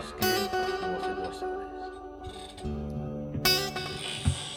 [0.00, 0.30] 助どう
[1.02, 1.46] せどうした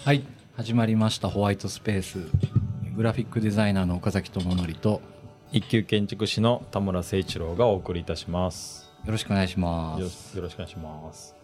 [0.05, 0.23] はい。
[0.55, 2.19] 始まりましたホワイトスペース。
[2.95, 5.01] グラフィックデザイナーの岡崎智則と
[5.51, 8.89] 一級建築士の田村誠一郎がお送りいたします。
[9.05, 11.35] よろしくお願いしまよすよろしくお願いします。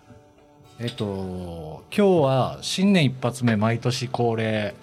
[0.79, 4.73] えっと今日は新年一発目毎年恒例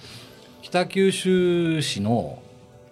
[0.63, 2.41] 北九州市の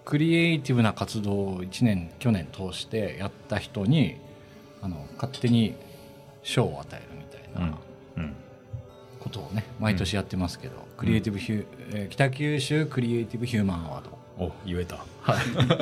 [0.03, 4.17] クリエイティブな活動を1年去年通してやった人に
[4.81, 5.75] あの勝手に
[6.43, 7.77] 賞を与えるみたいな
[8.17, 8.35] うん。
[9.19, 14.17] ことをね毎年やってますけど、クリエイティブヒュー、えー北九州クリエイティブヒューマンアワード。
[14.39, 14.99] お言えた。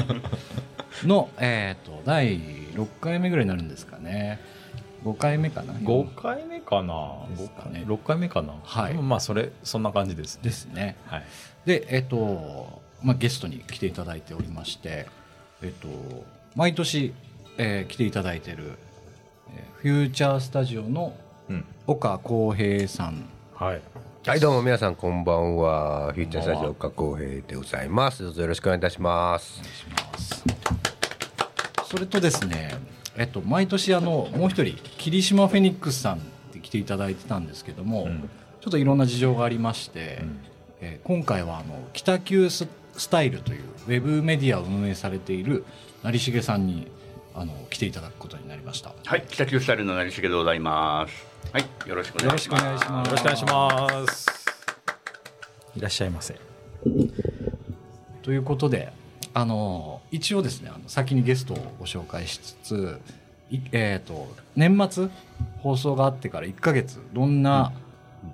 [1.05, 4.39] の、えー、と第6回目ぐらいになるんですかね。
[5.03, 7.25] 5回目かな5回目かな。
[7.29, 7.83] ですかね。
[7.85, 8.55] 6回目かな。
[8.63, 8.93] はい。
[8.95, 10.41] まあそれそんな感じですね。
[10.43, 10.95] ですね。
[11.05, 11.23] はい。
[11.65, 15.05] でえっ、と、まあ、ゲストに来ていただいておりまして
[15.61, 15.87] えっ、と
[16.55, 17.13] 毎年、
[17.59, 18.86] えー来ていただいてる、えー
[19.81, 21.13] フューチャースタジオの
[21.49, 21.65] うん。
[21.85, 23.29] 岡浩平さん。
[23.53, 23.81] はい。
[24.25, 26.11] はいどうも皆さんこんばんは。
[26.13, 28.23] フューチャースタジオ加工平でございます。
[28.23, 29.61] どうぞよろしくお願いいたします。
[31.85, 32.75] それとですね
[33.15, 36.19] えっと毎年あのもう一人霧島フェニックスさんっ
[36.51, 38.29] て来ていただいてたんですけども、うん。
[38.59, 40.39] ちょっといろんな事情がありまして、うん。
[40.81, 45.63] えー今回はあの北九ススタイルというウェブメディアを運営されている
[46.03, 46.87] 成重さんに
[47.39, 48.93] あの来ていただくことになりました。
[49.05, 51.25] はい、北九スタイルの成重でございます。
[51.53, 52.63] はい、よろしくお願いします。
[52.63, 54.47] よろしくお願いします
[55.77, 56.35] いらっしゃいませ
[58.23, 58.91] ということで
[59.35, 62.99] あの一応ですねあの先にゲストをご紹介しつつ、
[63.51, 65.09] いえー、と年末
[65.59, 67.71] 放送があってから1ヶ月どんな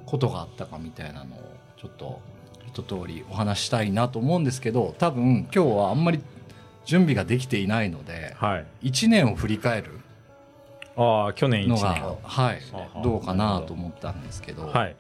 [0.06, 1.40] ことがあったかみたいなのを
[1.78, 2.22] ちょっと
[2.68, 6.22] 一通りお話ししたいなと思うんですけど多分今日はあんまり
[6.86, 8.89] 準備ができていないのではい。
[8.89, 10.00] 1年を振り返る
[10.95, 12.62] ああ去年1の年が、はい。
[12.73, 14.96] あ、どうかなと思ったんですけど、はい。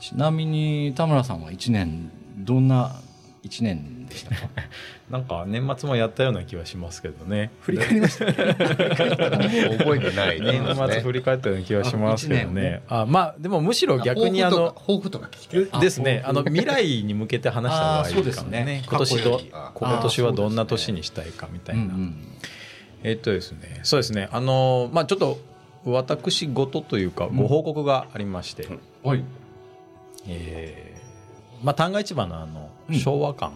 [0.00, 2.96] ちなみに田村さんは1年どんな
[3.44, 4.48] 1年でしたか？
[5.08, 7.50] なんか年末もやったような気はしますけどね。
[7.60, 8.26] 振り返りました。
[8.26, 12.62] 覚えてない年末振り返ったような気はしますけどね。
[12.62, 15.68] ねあまあでもむしろ逆にあの抱負とか聞きたい。
[15.72, 16.22] あですね。
[16.24, 18.64] あの未来に向けて話した方がいいですね。
[18.64, 18.82] ね。
[18.86, 19.40] 今年ど
[19.74, 21.82] 今年はどんな年にしたいかみたいな。
[21.82, 22.16] うんうん
[23.02, 23.80] えっとですね。
[23.82, 24.28] そうですね。
[24.30, 25.38] あのまあちょっと
[25.84, 28.68] 私事というかご報告がありまして、
[29.02, 29.24] はい。
[30.28, 30.90] えー
[31.62, 32.94] まあ旦過市場のあのうん。
[32.96, 33.46] 昭和館。
[33.46, 33.54] はい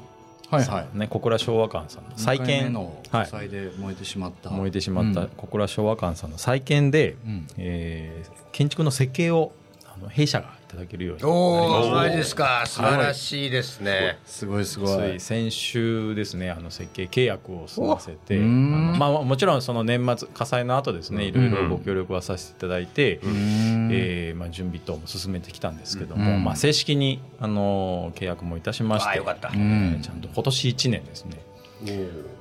[0.59, 2.63] はさんね小倉昭和館さんの再再建。
[2.65, 3.25] 建のはい。
[3.25, 5.29] 火災で燃えてしまった、燃えてしまったうん。
[5.37, 7.47] 小倉昭和館さんの再建で、うん。
[7.59, 9.51] えー建築の設計を
[9.85, 11.25] あの弊社がいただけるように。
[11.25, 12.65] おおマジですか。
[12.67, 14.19] 素晴らしいですね。
[14.27, 15.21] すごいすごい。
[15.21, 18.47] 先週ですねあの設計契約を済ませてあの、
[18.99, 23.89] まあ、もちろんその年末火災の後ですねいろいろご協力はさせていただいて、うーん。
[23.93, 26.45] えーまあ、準備等も進めてきたんですけども、うん。
[26.45, 29.49] まあ、正式にあの契約もいたしましてあよかった。
[29.49, 31.39] うえんーちゃんと今年1年ですね。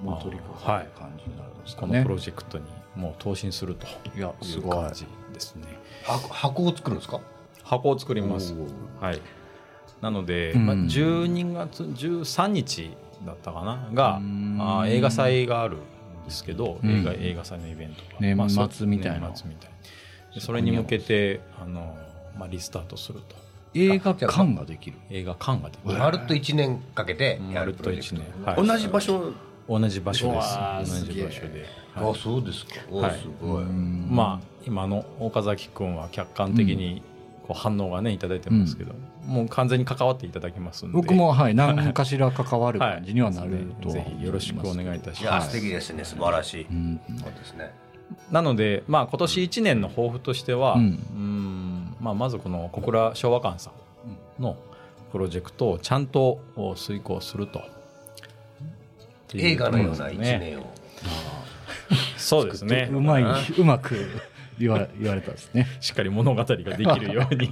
[0.02, 2.64] おもう取り掛かる感じになるんですかね、このプロジェクトに
[2.96, 3.86] もう投身すると
[4.18, 4.78] いやいすごい。
[4.78, 5.64] う感じですね。
[6.04, 7.20] 箱箱を作るんですか？
[7.64, 8.54] 箱を作ります。
[9.02, 9.22] おはい。
[10.02, 10.66] なので、うん。
[10.66, 12.92] まあ、12月13日
[13.26, 13.90] だったかな？
[13.94, 14.58] がうん。
[14.60, 15.80] あー映画祭があるん
[16.26, 16.90] ですけど、うん。
[16.90, 18.20] 映画映画祭のイベントが。
[18.20, 19.28] 年まあそう末みたいな。
[19.30, 19.72] 年末みたい
[20.36, 21.96] でそれに向けてあの、
[22.38, 23.36] まあ、リスタートすると。
[23.76, 24.98] 映画館ができる。
[25.10, 25.98] 映画館ができる。
[25.98, 28.68] まるっと1年かけてやまるプロジェク1ト年、はい。
[28.68, 29.34] 同じ場所、
[29.68, 32.16] 同じ場所うです同じ場所で、あはい。
[32.16, 32.72] そうですか。
[32.92, 33.20] おはい。
[33.20, 33.64] すごい。
[33.66, 37.02] まあ今の岡崎君は客観的に
[37.44, 38.94] こう反応がねいただいてますけど、
[39.26, 40.94] もう完全に関わっていただきますんで。
[40.94, 45.22] 僕もはい何かしら関わる感じにはなるとはぜひよろしくお願いいたします。
[45.22, 46.06] いや素敵ですね。
[46.06, 46.68] 素晴らしい。
[46.70, 47.02] うん。
[47.20, 47.74] そうですね。
[48.32, 53.72] なので、まあ、今年1年の抱負としては、ううんんまあ、まずこの小倉昭和館さ
[54.40, 54.58] んの
[55.12, 56.40] プロジェクトをちゃんと
[56.76, 57.62] 遂行すると。
[59.36, 60.40] 映画のような1ところですね。
[60.40, 60.64] 年を。
[62.18, 62.90] そうですね。
[62.94, 63.96] うまいうまく
[64.60, 65.68] 言わ言われたんですね。
[65.80, 67.52] しっかり物語ができるように。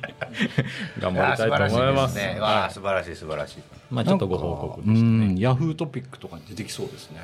[0.99, 2.15] 頑張りたいと思います。
[2.15, 2.37] ね。
[2.39, 5.33] わあ素晴らしい素晴らしいまあ、ちょっとご報告うでしたね。
[5.33, 7.19] んヤフートピックとかに出てきそうですね。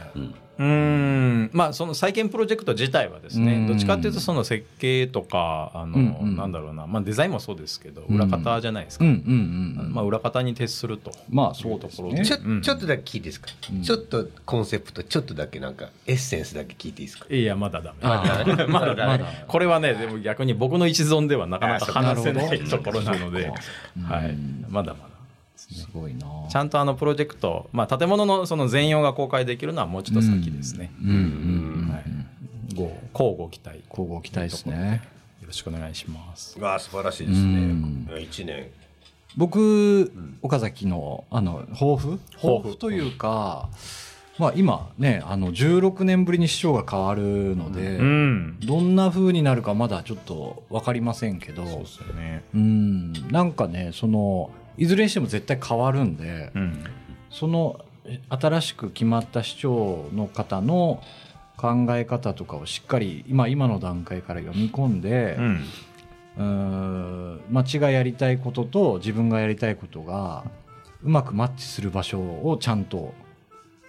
[0.60, 1.50] うーん。
[1.54, 3.46] まあその再建プロジェクト自体はですうん。
[3.46, 8.16] ねどっちかっていうとその設計とかあの、うんうんなんだろうな、まあ、デザインもそうですけどうん。
[8.16, 9.16] 裏方じゃないですか、うんうん
[9.80, 11.12] うんまあ、裏方に徹すると。
[11.30, 12.62] まあそうですねちょうん。
[12.62, 13.48] ちょっとだけ聞いていいですか？
[13.72, 13.82] うん。
[13.82, 17.26] ちょっとコンセプトちょっとだけなんかエッセンスだけ聞いていいですか？
[17.34, 17.98] いやまだダメ。
[18.02, 18.68] あー。
[18.70, 19.20] まだだ。
[19.48, 23.52] これはねでも逆に僕の一存ではなかなか話せないところなので、
[23.98, 24.36] うんはい、
[24.70, 25.17] まだまだ
[25.72, 26.26] すごいな。
[26.50, 31.18] ちゃんとあのプロジェクト、まあ、建物のその全容が公開できるのはもうちょっと先ですね、うんうんう
[31.86, 31.90] ん。
[31.90, 32.04] はい、
[32.74, 32.84] ご
[33.14, 33.82] 交互期待。
[33.90, 35.02] 交互期待ですね。
[35.42, 36.58] よろしくお願いします。
[36.62, 37.46] ああ素晴らしいですね。
[37.46, 38.08] うん。
[38.10, 38.68] 1年。
[39.36, 40.12] 僕、
[40.42, 42.20] 岡崎のあの抱負？
[42.42, 42.76] 抱負。
[42.78, 43.70] というか、
[44.40, 48.60] まあ、今ねあの16年ぶりに市長が変わるので、ん。
[48.62, 51.66] どんな風になるかまだちょっと分かりませんけど。
[51.66, 52.44] そうですよね。
[52.56, 53.14] うん。
[53.32, 56.84] なんかねそのいずれにしても絶対変わるんで、うん。
[57.30, 61.02] そのえ新しく決まった市長の方の
[61.58, 65.64] 考え方とかをしっかり今今の段階から読み込んで、うん
[67.50, 70.44] 町がやりたいことと自分がやりたいことが
[71.04, 73.16] うまくマッチする場所をちゃんと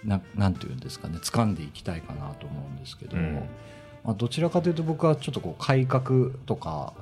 [0.02, 3.34] ななんていうんですかね掴んでいきたいかなと思うんですけど、うん。
[4.04, 6.94] まあ、どちらかというと僕はちょっとこう改革とか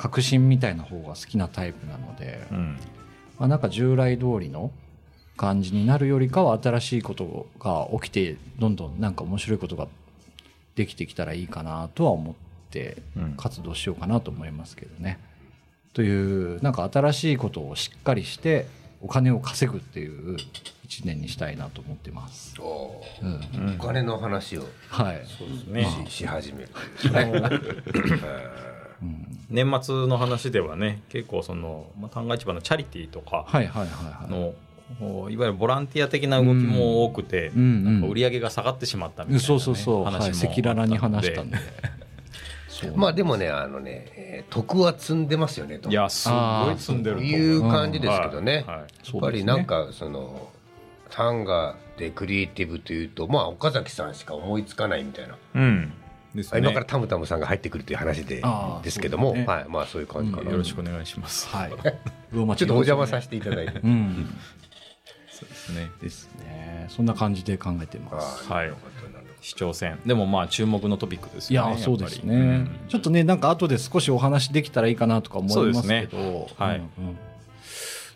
[0.00, 2.78] 革新みたいな方が好きなタイプなので、うん。
[3.38, 4.70] まあ、なんか従来通りの
[5.36, 9.88] 感じになるよりかは新しいことが起きてどんどんなんか面白いことが
[10.74, 12.34] できてきたらいいかなとは思っ
[12.70, 13.34] てうん。
[13.36, 15.18] 活動しようかなと思いますけどね。
[15.92, 18.66] というなんか新しいことをしっかりして
[19.02, 20.38] お金を稼ぐっていう
[20.84, 22.54] 一年にしたいなと思ってます。
[22.58, 23.76] おうんうん。
[23.78, 24.64] お金の話を。
[24.88, 25.26] はい。
[25.26, 26.06] そうですね。
[26.06, 26.68] しし始める
[29.02, 29.26] うん。
[29.48, 34.30] 年末の話ではね結構その、まあ、旦過市場のチャリティーとかはいはいはいはい。
[34.30, 40.02] の、いわゆるボランティア的な動きも多くて、うんうんなんか売り上げが下がってしまったみたいな、ね、そうそうそう。
[40.04, 40.14] はい。
[40.14, 41.58] 話も赤裸々に話したんで。
[42.68, 42.96] そう。
[42.96, 45.90] まあでもねあのね、えー徳は積んでますよねと。
[45.90, 48.64] いやすごい積んでると思いう感じですけどね、はい。
[48.64, 50.48] はいやっぱりなんかその
[51.10, 55.92] 単価でクリエイティブというとまあ岡崎さんしか思いつかないみたいな、うん
[56.34, 56.44] ね。
[56.54, 58.42] 今からタムタムさんが入ってくるという話で
[58.82, 59.44] ですけども、ね。
[59.44, 61.70] はいまあそういう感じかな、よろしくお願いします、はい。
[61.72, 64.32] ちょっとお邪魔させていただいて、うん。
[65.30, 65.90] そうですね。
[66.02, 66.86] ですね。
[66.88, 68.50] そんな感じで考えてます。
[68.50, 68.72] はい。
[69.42, 76.10] 市長選でもまあ注目のトピックですいよねやそうですやっぱりね、ちょっとねなんか後で少しお話できたらいいかなとか思いますけど。
[76.10, 76.54] そうですね。
[76.58, 76.82] はいうん。
[76.82, 77.18] うん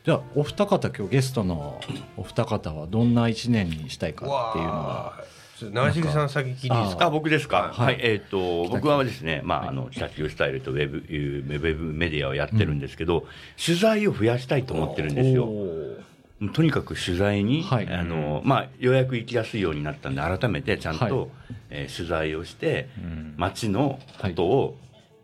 [0.05, 1.81] じゃあお二方今日ゲストの
[2.19, 5.15] お二方はどんな一年にしたいかっていうのは
[5.73, 7.07] 長重さん先聞いていいですか？
[7.07, 7.85] あ僕ですか、はい。
[7.85, 13.27] はいえっと僕はですね、まあ、あの北九スタイルとウェブウェブメディアをやってるんですけど、
[13.65, 15.49] 取材を増やしたいと思ってるんですよ。
[16.53, 17.89] とにかく取材に、はい。
[17.89, 21.29] あのまあ、ようやく行きやすいようになったんで改めてちゃんと、はい。
[21.71, 23.35] えー取材をして、ん。
[23.37, 24.77] 街のことを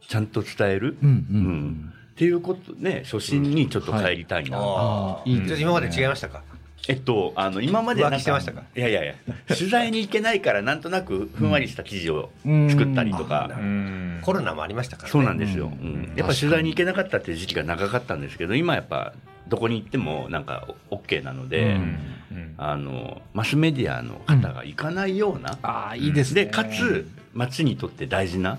[0.08, 1.92] ちゃんと伝える、うんうんうん。
[2.12, 5.56] っていうことね初心にちょっと帰りたいな、あーいいですね。
[5.56, 6.42] じゃあ今まで違いましたか？
[6.90, 8.64] えっと、あの今までなん浮気してましたか？
[8.74, 9.14] いやいやいや
[9.46, 14.18] 取材に行けないからなんとなくふんわりした記事を作ったりとか、うん。
[14.22, 15.12] コロナもありましたからね。
[15.12, 15.72] そうなんですよ、うん。
[15.72, 16.12] うん。
[16.16, 19.12] やっぱ取材に行けなかったっていう時期が長かったんですけど今やっぱ
[19.46, 22.54] どこに行ってもなんか OK なので、うん。
[22.58, 26.46] あのマスメディアの方が行かないような、ああいいですね。
[26.46, 28.58] でかつ街にとって大事な、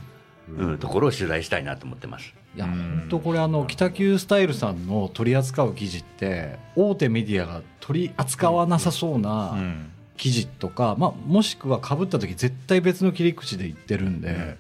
[0.58, 2.34] うん、ところを取材したいなと思ってます。
[2.56, 14.56] いやうん本当これあの北九スタイルさんの取り扱う記事って大手メディアが取り扱わなさそううなん記事とか、まあ、もしくはかぶった時絶対別の切り口で言ってるんで、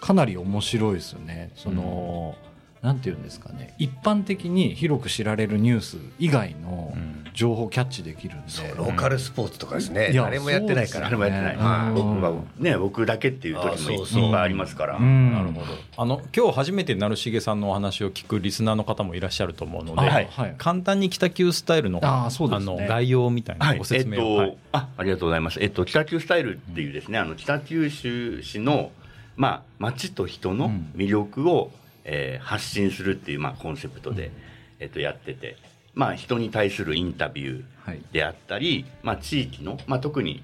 [0.00, 1.52] かなり面白いですよね。
[1.54, 2.49] その、なん
[3.00, 3.74] ていうんですかね。
[3.78, 7.20] 一般的に広く知られるニュース以外のうん。
[7.32, 10.10] 情報をキャッチできるんで、そうローカルスポーツとかですね。
[10.10, 11.08] いや誰もやってないから。
[11.08, 11.16] ね。
[11.16, 11.94] 誰もやってない、うん。
[11.94, 15.32] 僕はね僕だけっていう時もあそうそういっぱいありますから、うん。
[15.32, 15.66] なるほど。
[15.96, 20.28] あの今日初めて成重さんのお話を聞くリスナーの方もいらっしゃると思うので、あはい。
[20.28, 20.54] はい。
[20.58, 22.46] 簡単に北九スタイルのあね。
[22.64, 24.84] の概要みたいなご説明を、はいえっとはい。
[24.84, 28.90] あありがとうございます、えっと、北九スタイルっていうですね、あの北九州市の、
[29.36, 31.70] まあ、街と人の魅力を、
[32.04, 34.30] えー発信するっていう、まあ、コンセプトで、
[34.78, 35.56] えっと、やってて、
[35.94, 37.98] まあ、人に対するインタビュはい。
[37.98, 40.42] ーであったり、まあ、地域の、まあ、特に、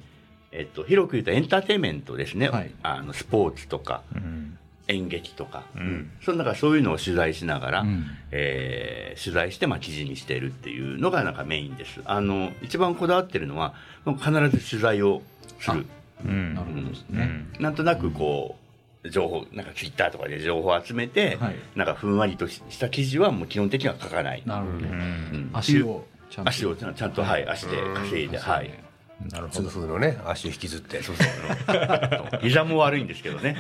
[0.53, 2.71] えっと、広く言うとエンターテインメントですね、はい。
[2.83, 4.59] あのスポーツとかうん。
[4.89, 6.11] 演劇とか、うん。
[6.23, 8.07] その中そういうのを取材しながら、うん。
[8.31, 12.03] えー取材してまあ記事にしているっていうのがなんかメインです。
[12.05, 13.73] あの一番こだわってるのは
[14.05, 15.23] 必ず取材を
[15.59, 15.87] する。
[16.25, 16.55] うん。
[16.55, 17.47] なるほどですね。
[17.57, 17.63] うん。
[17.63, 18.66] なんとなくこう
[19.11, 24.43] 情報なんかツイッターとかで情報を集めて、はいなんかふんわりとした記事はもう基本的には書かない。
[24.47, 28.67] なるほど、うんうん足をちゃんと足をちゃんとはい足で稼いで、はい。
[28.67, 28.87] 痛
[29.35, 32.41] なるほど風のね足を引きずってそうそう。
[32.43, 33.57] 膝も悪いんですけどね。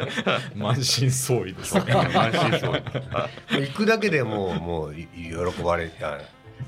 [0.54, 2.82] 満身創痍ですね安心そう。
[3.60, 6.18] 行くだけでもうもうい喜ばれあ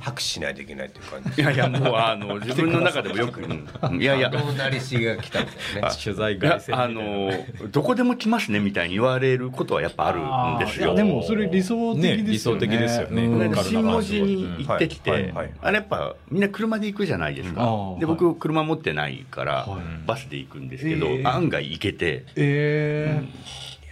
[0.00, 1.42] 拍手しないといけないっていう感じ。
[1.42, 4.20] いやいやもうあの 自分の中でもよく、うんいやい。
[4.20, 7.30] やどうなりしが来たんだよね取材いやあの
[7.70, 10.94] どこでも来ますねみたいに言われることはやっぱあるんですよ。
[10.94, 12.24] でもそれ理想的ですよね。
[12.24, 13.62] ね理想的ですよね。
[13.62, 20.06] 新文字に行ってきて、あれやっぱみんな車で行くじゃないですか、で僕車持ってないから、はい。
[20.06, 23.22] バスで行くんですけど、ええ案外行けてえ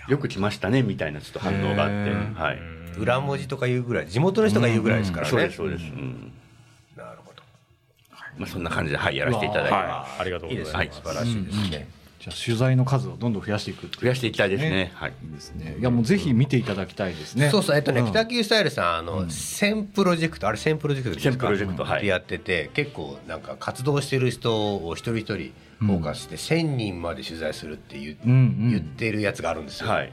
[0.08, 2.58] よく来ましたねみたいなちょっと反応があって、はい、
[2.98, 6.32] 裏文字とか言うぐらい地元の人が言うぐらいですからね、そうですそうです、うん。
[6.96, 7.42] なるほど。
[8.38, 9.80] まあ、そんな感じで、はい、やらせていただいて、は
[10.18, 11.88] いありがとうごいいですね、ざいます素晴らしいですね、
[12.20, 14.70] じゃあ取材の数をどんどん増やしていく増やしていきたいですね。
[14.70, 14.92] ね。
[14.94, 15.76] はい、いいですね。
[15.80, 17.48] いやもうぜひ見ていただきたいですね。
[17.48, 22.02] そうそうえっとね、ん北九スタイルさんあの、1000プロジェクトあれ1000プロジェクトですか？1000プロジェクトはい。
[22.02, 28.70] でやってて結構なんか活動してる人を一人一人フォーカスして1000人まで取材するって言,、うんうん。
[28.70, 30.12] 言ってるやつがあるんですよ、はい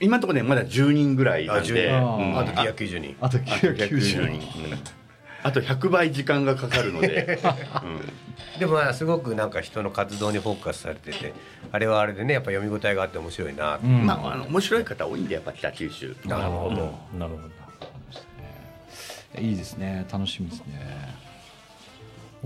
[0.00, 1.96] 今のところねまだ10人ぐらいなんあ10で、人。
[1.96, 2.38] うん。
[2.38, 3.16] あと990人。
[3.20, 4.96] あとあと990 190人。
[5.42, 7.38] あと100倍時間がかかるので、
[7.84, 8.58] うん。
[8.58, 11.32] でもまあすごくなんか人の活動にフォーカスされてて
[11.70, 13.78] あれはあれでねやっぱ読み応えがあって面白いな。
[13.78, 16.16] と、うんまあ、あの面白い方多いんでやっぱ北九州。
[16.24, 16.76] なるほど、
[17.18, 17.56] なるほど。
[19.40, 20.06] いいですね。
[20.10, 21.14] 楽しみですね。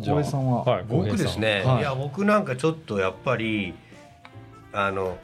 [0.02, 1.78] 小江さんは、はい僕ですね、はい。
[1.80, 3.74] い、や僕なんかちょっとやっぱり
[4.72, 5.18] あの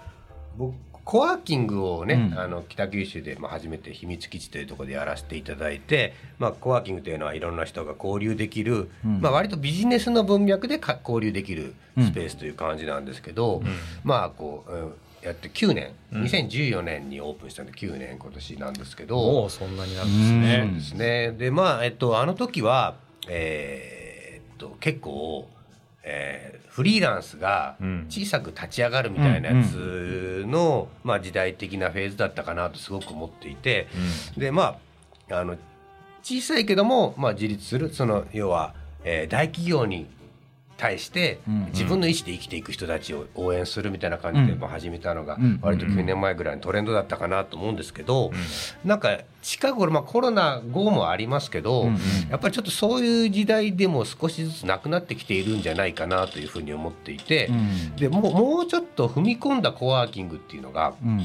[0.57, 0.75] 僕
[1.07, 2.39] コワーキングをね、うん。
[2.39, 9.21] あの北九州でまあ初めて秘密基地というところでやらせていただいて、まあ、コワーキングというのはいろんな人が交流できる、うん。
[9.21, 13.63] まあ、割とビジネスの文脈でか交流できるスペースという感じなんですけど、
[14.03, 20.63] まあこう、うんやって9年2014年にオープンしたんで9年今年なんですけど、もうそんなになるんですね。
[20.69, 21.33] うんですね。
[21.33, 22.97] で、まあ、えっと、あの時は、
[23.29, 25.49] えーっと、結構、
[26.05, 28.07] えーフリーランスがうん。
[28.11, 33.89] 小さく立ち上がるみたいなやつの、まあ、時代的なフェーズだったかなとすごく思っていて、
[34.37, 34.77] で、ま
[35.31, 35.57] あ、あの、
[36.23, 40.07] 小さいけども、まあ、自立する、その、要は、えー大企業に
[40.77, 48.33] 対してうん自分の意思で生きていく人たちを応援するみたいな感じで始めたのがうん割と9年前ぐらいのトレンドだったかなと思うんですけど、
[48.85, 51.89] なんか近頃、まあ、コロナ後もありますけど、
[52.31, 57.97] やっぱりちょっとそういう時代でも少しずつなくなってきているんじゃないかなというふうに思っていて、うん。
[57.97, 61.23] でもうもうちょっと踏み込んだコワーキングっていうのがうん。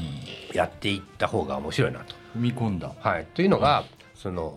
[0.54, 2.14] やっていった方が面白いなと。
[2.36, 2.92] 踏み込んだ。
[3.00, 4.56] はい、というのが、その、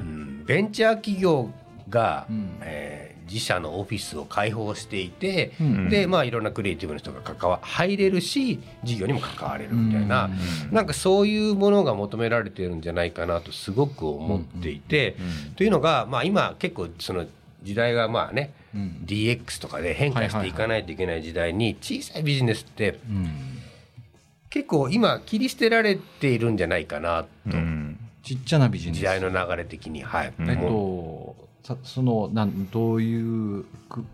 [0.00, 1.50] うん、ベンチャー企業
[1.88, 2.58] が、うん。
[2.62, 5.88] えー自社のオフィスを開放していて、うん。
[5.88, 10.30] でまあいろんなクリエイティブな人が関わ入れるし事業にも関われるみたいな、
[10.70, 15.16] なんかそういうものが求められているんじゃないかなとすごく思っていて、
[15.56, 17.26] というのが、まあ、今結構その
[17.62, 18.98] 時代がまあね、うん。
[19.06, 23.28] DX とかで変化していかないといけない時代に小さいビジネスってうん
[24.50, 26.38] 結構今切り捨てられてい。
[26.38, 30.48] るんじゃないかなと、うんちっちゃなビジネス時代の流れ的にはい、うん。
[30.50, 34.04] えっもうとさそのなんどういうく、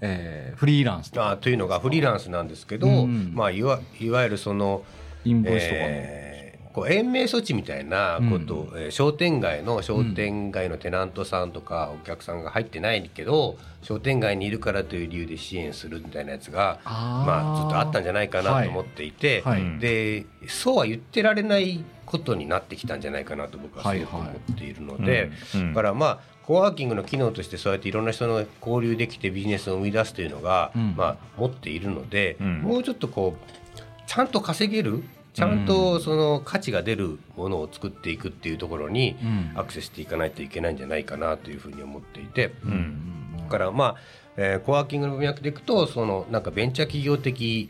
[0.00, 4.84] えーフリーランスあというのがフリーランスなんですけど、うんまあ、いわいわゆるその、
[5.24, 6.32] インボイスとかの、えー
[6.72, 19.62] こう延命措置みたいなことを、えー商店街の商店街のテナントさんとかお客さんが入ってないけど商店街にいるからという理由で支援するみたいなやつがまあ、ずっとあったんじゃないかなと思っていて、はい。
[19.62, 19.78] はい。
[19.80, 30.94] でそうは言ってられないことになってきたんじゃないかなと僕はすごく思っているので、うんだからまあコワーキングの機能としてそうやっていろんな人の交流できてビジネスを生み出すというのが、うん。
[30.96, 32.60] まあ、持っているので、うん。
[32.62, 35.04] もうちょっとこうちゃんと稼げる
[35.34, 39.52] ちゃんとその価値が出るものを作っていくっていうところにうん。
[39.54, 43.36] アクセスしていかないといけないんじゃないかなというふうに思っていて、うん。
[43.38, 43.96] だからまあ、
[44.36, 47.68] えーコワーキングの文脈でいくとそのなんかベンチャー企業的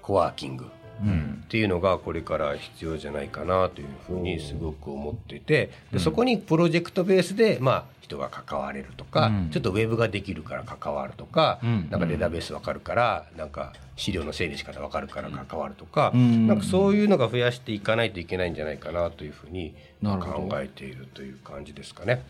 [0.00, 0.70] コワーキングうん
[1.02, 9.50] っていうのがこれから必要じゃないかなというふうにすごく思っていてでそこにプロジェクトベースでまあ人が関われるとか、うん。
[9.50, 11.88] ちょっとウェブができるから関わるとか、うん。
[11.90, 16.46] なんかデータベースわかるからなんか資料の整理仕方わかるから関わるとか、うん。
[16.46, 22.22] なんかそういうのが増やしていかないといけないんじゃないかなというふうに考えているという感じですかね。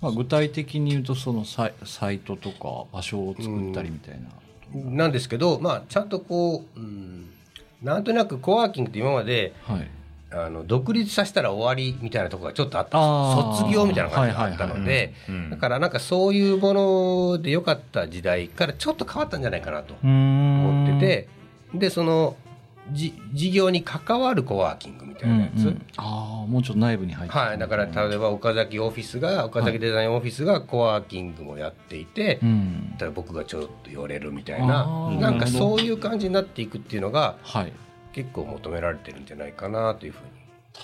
[0.00, 7.30] まあ、具体的に言うとそのサイサイトとか場所を作ったりみたいな、なんですけど、まあ、ちゃんとこう、うん、
[7.82, 9.88] なんとなくコワーキングって今まではい。
[10.28, 12.98] あの独立させたら終わりみたいなところがちょっとあった
[13.58, 15.14] 卒業みたいな感じがあったので
[15.50, 21.28] だからなんかそういうもので良かった時代からちょっと変わったんじゃないかなと思って
[21.72, 22.36] てでその
[22.92, 25.86] じ事業に関わるコワーキングみたいなやつ、うんうん。
[25.96, 27.36] ああもうちょっと内部に入って。
[27.36, 32.94] はい、だから例えば岡崎オフィスが岡崎デザインオフィスがコワーキングもやっていて、うん。
[32.98, 37.72] 例えば僕がちょっと寄れるみたいあなーなんかなるほどそういう感じになっていくっていうのがはい。
[38.12, 40.20] 結構求められてるんじゃないかなというふ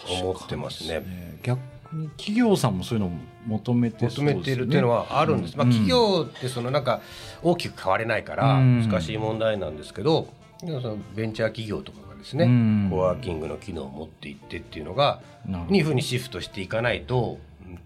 [0.09, 1.01] うに思ってますね。
[1.01, 1.39] ね。
[1.43, 1.59] 逆
[1.93, 3.13] 逆に企業さんもそういうのを
[3.47, 7.01] 求めて求めてるっていうのはあるんです、まあ、企業ってそのなんか
[7.43, 8.89] 大きく変われないからうん。
[8.89, 10.29] 難しい問題なんですけど、
[10.67, 12.89] そのベンチャー企業とかがですね、うん。
[12.91, 15.21] コワーキングの機能を持っていってっていうのが
[15.69, 17.39] にふうにシフトしていかないと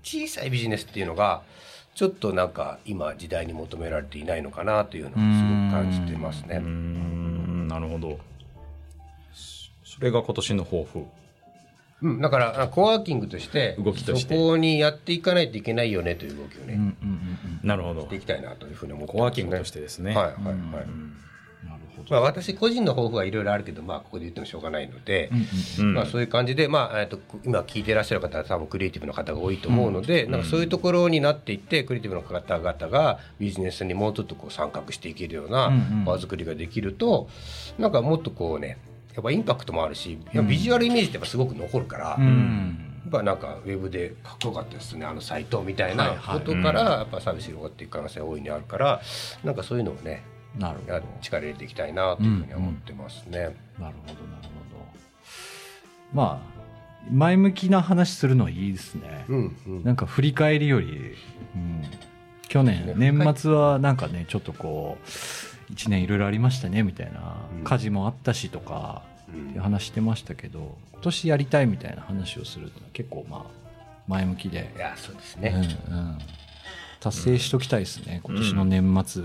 [0.02, 1.42] 小さいビジネスっていうのが
[1.95, 5.25] ちょっとなんか今時代に求められていないのかなというのをすごく
[5.73, 6.61] 感じてますね。
[7.68, 8.18] なるほど。
[9.85, 11.06] それが今年の抱負。
[12.02, 14.35] うん、だからあコワーキングとして動きとして。
[14.35, 16.95] そこにやっていかないといけないよねという動きをね、うんうん
[17.62, 17.66] うん。
[17.66, 18.02] なるほど。
[18.02, 19.18] していきたいなというふうに思ってますね。
[19.18, 20.54] コワーキングとしてですね、はいはいはい。
[20.54, 21.16] うん
[22.08, 25.94] まあ私個人の抱負はいろいろあるけど、まあここで言ってもしょうがないので、うんうんうん。
[25.94, 36.04] まあそういう感じで、まあえっと今聞いていらっしゃる方は多分クリエイティブの方が多いと思うので、なんかそういうところになっていってクリエイティブの方々がビジネスにもうちょっとこう参画していけるようなうんうん。
[36.04, 37.28] 場作りができると、
[37.78, 38.78] なんかもっとこうね、
[39.14, 42.16] やっぱインパクトもあるし、ビジュアルイメージってやっぱすごく残るから。
[42.18, 42.82] うん。
[43.04, 46.40] やっぱなんかウェブでかっこよかったですねあのサイトみたいはいなはい。
[46.40, 49.00] ことからやっぱサービス広がっていく可能性が大いにあるから
[49.44, 50.25] なんかそういうのをね
[50.58, 50.92] なるほど。
[50.94, 53.38] や力入れていきたいなというふうには思ってますね。
[53.38, 54.86] なるほどなるほど。
[56.12, 56.56] まあ
[57.10, 59.84] 前向きな話するのはいいですね、うんうん。
[59.84, 61.14] なんか振り返りより、
[61.54, 61.82] うん、
[62.48, 62.94] 去年ね。
[62.96, 67.64] 年末はなんかねちょっとこう1年いろいろありましたねみたいなうん。
[67.64, 69.50] 火事もあったしとかうん。
[69.50, 73.66] って話してましたけど今年やりたいみたいな話をするのは結構まあ
[74.08, 74.72] 前向きで。
[74.76, 75.78] いやそうですうんね。
[75.90, 76.18] うん、
[77.00, 79.22] 達成しときたいですね、今年の年末、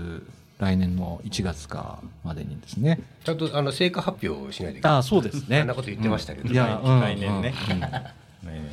[0.58, 3.00] 来年の1月かまでにですね。
[3.24, 4.96] ちゃんとあの成果発表をしないといけない。
[4.96, 5.60] ああそうですね。
[5.60, 6.48] あんなこと言ってましたけど。
[6.48, 6.54] うん。
[6.54, 7.54] いや、うん来年ね。
[7.68, 8.70] 来年ね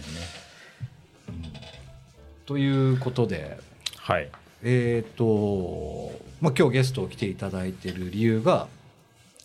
[2.46, 3.60] ということで、
[3.98, 4.30] はい。
[4.64, 8.68] えっ、と、まあ、今日ゲストを来ていただいている理由が、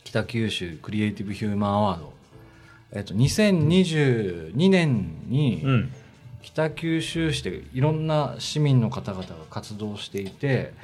[0.05, 2.12] 北九州クリエイティブヒューマンアワード、
[2.93, 5.93] えっ、と、2022年に、うん。
[6.45, 10.75] 北九州市でいろんな市民の方々が活動していて、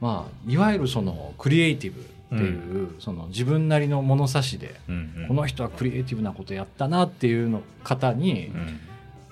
[0.00, 5.28] まあ、いわゆるそのクリエイティブっていう、その自分なりの物差しで、うんうん。
[5.28, 8.80] この人はクリエイティブなことやったなっていうの方に、うん。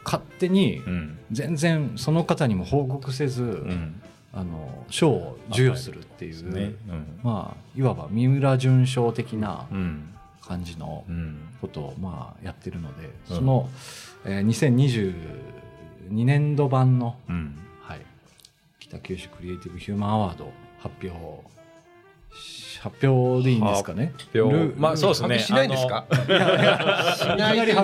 [0.04, 1.18] 勝手にうん。
[1.30, 4.00] 全然その方にも報告せず、うん。
[4.34, 6.72] あの賞を授与するっていう、ね。
[6.88, 7.20] うん。
[7.22, 10.14] まあいわば三浦淳賞的なうん。
[10.42, 11.38] 感じのうん。
[11.60, 13.36] ことをまあやってるので、うん。
[13.36, 13.68] その、
[14.24, 17.58] えー2022年度版の、うん。
[17.82, 18.00] はい、
[18.80, 21.44] 北九州クリエイティブヒューマンアワード発表
[22.34, 24.12] し発表でいいんですかね？
[24.16, 24.56] 発表。
[24.56, 25.38] ルまあそうですね。
[25.38, 26.06] 発表しないんですか？
[27.36, 27.82] いやいや。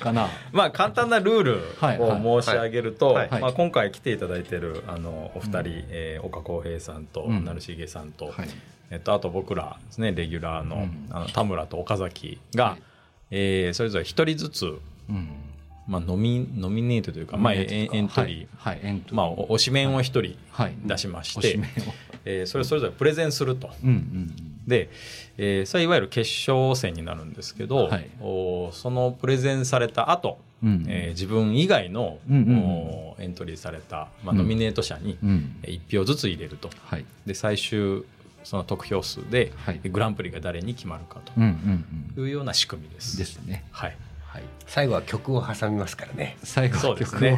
[0.00, 0.12] か？
[0.12, 3.28] な まあ簡単なルールはいを申し上げると、はい。
[3.28, 3.42] はい。
[3.42, 7.44] まあ、今回来ていただいてるあのお二人、えー岡浩平さんとうん。
[7.44, 8.48] 成重さんと、はい。
[8.90, 11.06] えっと、あと僕らですねレギュラーの,、うん。
[11.10, 12.82] あの田村と岡崎が、はい。
[13.32, 15.28] えーそれぞれ一人ずつ、うん
[15.90, 17.62] まあ、ノミノミネートというか、まあ、エ
[18.00, 19.14] ントリー、はい、はいエントリー。
[19.16, 20.74] まあ、お推しメンを一人はい。
[20.86, 21.68] 出しまして、おしめを。
[22.24, 23.70] えーそれをそれぞれプレゼンすると。
[23.82, 24.34] うんうん
[24.68, 24.88] で、
[25.36, 28.08] えーそれはいわゆる決勝戦になるんですけど、はい。
[28.20, 30.84] おそのプレゼンされた後、うん。
[30.86, 32.38] えー自分以外の、うんう
[33.18, 34.38] んエントリーされた、まあ、うん。
[34.38, 35.56] ノミネート者にうん。
[35.64, 36.70] 1票ずつ入れると。
[36.84, 37.04] はい。
[37.26, 38.04] で最終
[38.44, 39.80] その得票数で、はい。
[39.90, 43.18] グランプリが誰に決まるかうんうんうというような仕組みでんす。
[43.18, 43.64] ですね。
[43.72, 43.96] はい、
[44.32, 44.42] はい。
[44.66, 46.36] 最後は曲を挟みますからね。
[46.44, 47.36] 最後は曲を、ね。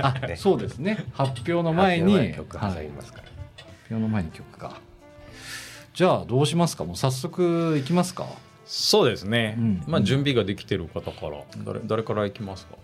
[0.00, 0.14] あ。
[0.36, 1.04] そうですね。
[1.12, 2.14] 発表の前に。
[2.14, 3.24] 発表曲挟はいみますから。
[3.58, 4.80] 発表の前に曲か。
[5.92, 6.86] じゃあどうしますか？
[6.86, 8.26] もう早速いきますか？
[8.64, 9.84] そうですね、うん。
[9.86, 11.42] まあ、準備ができてる方から。
[11.62, 12.76] 誰誰からいきますか？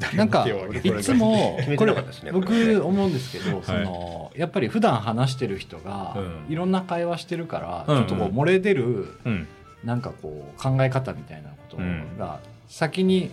[0.16, 1.94] なんかいつもこれ
[2.32, 6.52] 僕思うんですけど、そのやっぱり普段話してる人がうん。
[6.52, 8.06] いろんな会話してるから、うん。
[8.06, 9.46] ちょっとこう漏れ出るうん
[9.84, 11.78] なんかこう考え方みたいなこと
[12.18, 13.30] が先に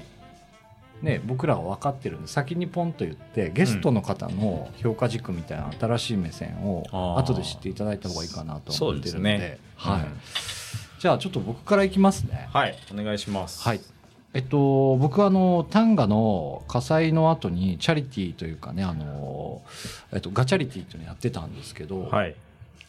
[1.02, 6.86] ね僕らは分かってるんで先にポンと言ってゲストの方の評価軸みたいな新しい目線を
[7.18, 9.38] 後で知っていただいた方がいいかなと思ってるので。
[9.38, 9.60] ね。
[9.76, 10.02] はい。
[10.02, 10.08] うん。
[11.00, 12.50] じゃあちょっと僕からいきますね。
[12.52, 13.62] はいお願いします。
[13.64, 13.82] はい。
[14.34, 19.62] えっと、僕はあの丹賀の火災の後にチャリティーというかねあの、
[20.14, 22.36] えっと、ガチャリティーっていうのやってたんですけど、はい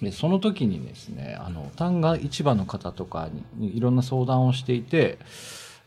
[0.00, 5.18] でその時にですねあの旦過市場の方とかににいろんな相談をしていて、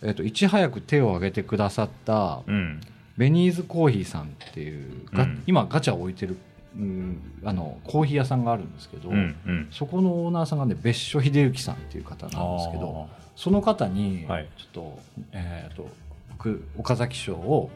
[0.01, 2.81] えっと、いち早く手を挙げてくださったうん。
[3.17, 5.43] ベニーズコーヒーさんっていう、がうん。
[5.45, 6.37] 今ガチャを置いてる、
[6.75, 9.67] うん、あのコーヒー屋さんがあるんですけど、うんうん。
[9.71, 14.99] そこのオーナーさんがね別所秀幸さんっていう方なんですけどその方にちょっはいと,、
[15.33, 15.87] えー、と
[16.31, 17.69] 僕岡崎賞を、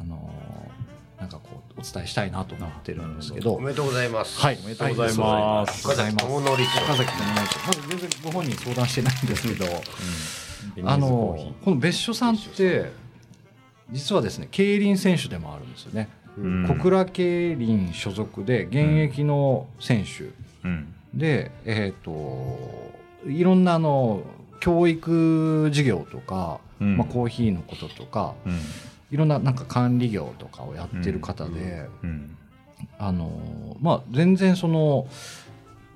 [0.00, 0.79] あのー
[1.20, 3.52] なんかこうお伝えしたいなと思ってるんですけど。
[3.52, 4.40] おめでとうございます。
[4.40, 4.58] はい。
[4.64, 5.18] おめでとうございます。
[5.18, 9.66] ありがとうございます岡崎智則岡崎智則まだ全然ご本人相談してないんですけど
[10.78, 10.88] うん。
[10.88, 11.06] あの
[11.62, 12.90] この別所さんって
[13.90, 16.66] 実はですね競輪選手でもあるんですよね、うん。
[16.66, 20.30] 小倉競輪所属で現役の選手。
[20.66, 20.94] うん。
[21.12, 22.58] で、えっ、と
[23.26, 24.22] いろんなあの
[24.60, 26.96] 教育事業とか、うん。
[26.96, 28.58] まあ、コーヒーのこととかうん
[29.10, 32.36] いろんななんか管理業とかをやってる方で、うん
[32.98, 35.06] あのまあ全然その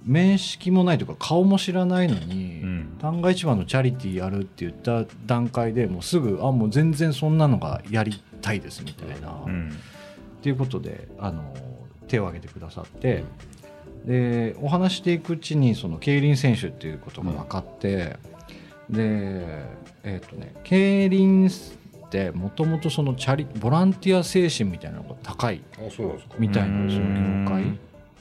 [0.05, 2.99] 面識もないというか顔も知らないのに、うん。
[3.01, 9.73] 旦過市場のチャリティーやるって言った段階でもうすぐあもう全然そんなのがやりたいですみたいな、っうん。
[10.43, 11.55] ていうことであの
[12.07, 13.25] 手を挙げてくださって
[14.05, 18.19] でお話していくうちにその競輪選手っていうことが分かって、
[18.91, 19.65] で
[20.03, 21.49] えっ、とね競輪
[22.15, 26.35] ってもともとそのチャリボランティア精神みたいなのが高いあそうなんですか。
[26.39, 27.79] みたいなその業界うん。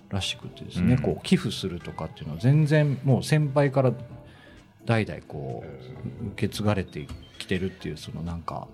[0.09, 1.01] らしくてですね、うん。
[1.01, 3.93] こう寄付するとかっていうのは全然もう先輩から
[4.85, 5.63] 代々こ
[6.23, 8.67] う受け継がれてきてるっていうそのなんか、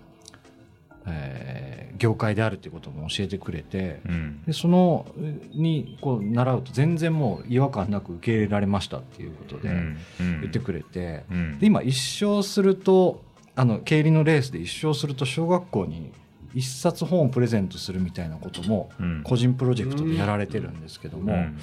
[1.05, 4.41] えー業界であるっていうことも教えてくれてうん。
[4.45, 5.05] でその
[5.53, 9.97] にこう習うと全然もう違和感なく受け入れられましたっていうことでうん。
[10.41, 11.59] 言ってくれて、うん。
[11.59, 13.21] で今一勝すると
[13.59, 16.13] あの競輪のレースで一勝すると小学校に
[16.53, 19.21] 一冊本をプレゼントするみたいなこともうん。
[19.25, 21.59] 個人プロジェクトでやられてるんですけども、うん。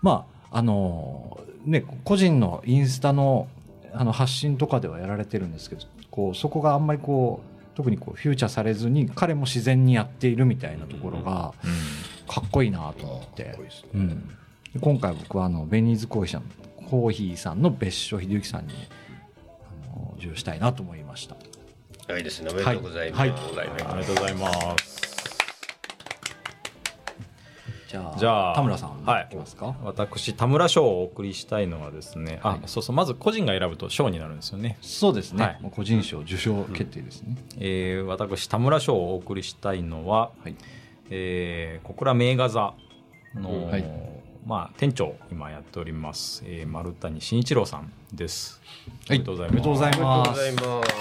[0.00, 3.46] まああのね個人のインスタの
[3.92, 11.52] あの発信とかではやられてるんですけどこうそこがあんまりこう特にこうフューチャーされずに彼も自然にやっているみたいなところが
[12.26, 13.54] かっこいいなと思って。
[13.92, 14.28] うん、
[14.72, 16.44] で今回僕はあのベニーズコーヒーさん
[16.88, 19.03] コーヒーさんの別所秀幸さんにあ
[19.94, 21.36] の授与したいなと思いました。
[22.16, 22.50] いいですね。
[22.50, 23.30] おめでとうございます、はい。
[23.30, 23.38] ありが
[24.04, 25.04] とうございます。
[27.88, 32.60] じゃあじゃあ田村さんはいいきますか、私田村賞をお送りしたいのはですね、はい。
[32.64, 35.60] あそうそうまず個人が選ぶと賞になるんですよね、そうですね、はい。
[35.70, 40.56] 個人賞受賞決定ですね、えー私田村賞をお送りしたいのは、はい。
[41.10, 42.74] えー小倉名画座
[43.36, 43.84] の、はい
[44.46, 48.60] まあ、店長今やっております、えー丸谷慎一郎さんです、
[49.08, 49.18] はい。
[49.18, 49.54] おめでとうございます。
[49.54, 50.94] おめでとうございありがとうますございます。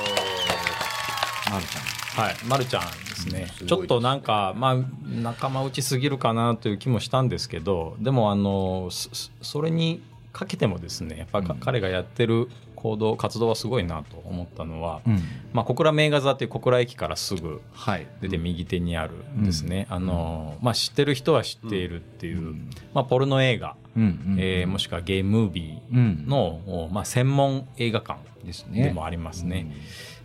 [1.51, 2.25] まるちゃん。
[2.25, 4.75] はい、まるちゃんですね、すごいちょっとなんか、まあ、
[5.21, 9.10] 仲間内すぎるかなという気もしたんですけどでもあのそ
[9.41, 10.01] それに
[10.32, 11.45] かけてもですねやっぱうん。
[11.60, 12.49] 彼がやってる
[12.84, 15.19] 行動活動はすごいなと思ったのは、うん。
[15.54, 18.06] まあ、小倉名画座っていう小倉駅からすぐはい。
[18.22, 22.69] 出て右手にあるんですね、あのまあ、知ってる人は知っているっていう、うん。
[22.93, 26.26] まあ、ポルノ映画、うんうんえーもしくはゲームービうん。
[26.28, 29.67] ーの、おまあ、専門映画館ですねでもありますね。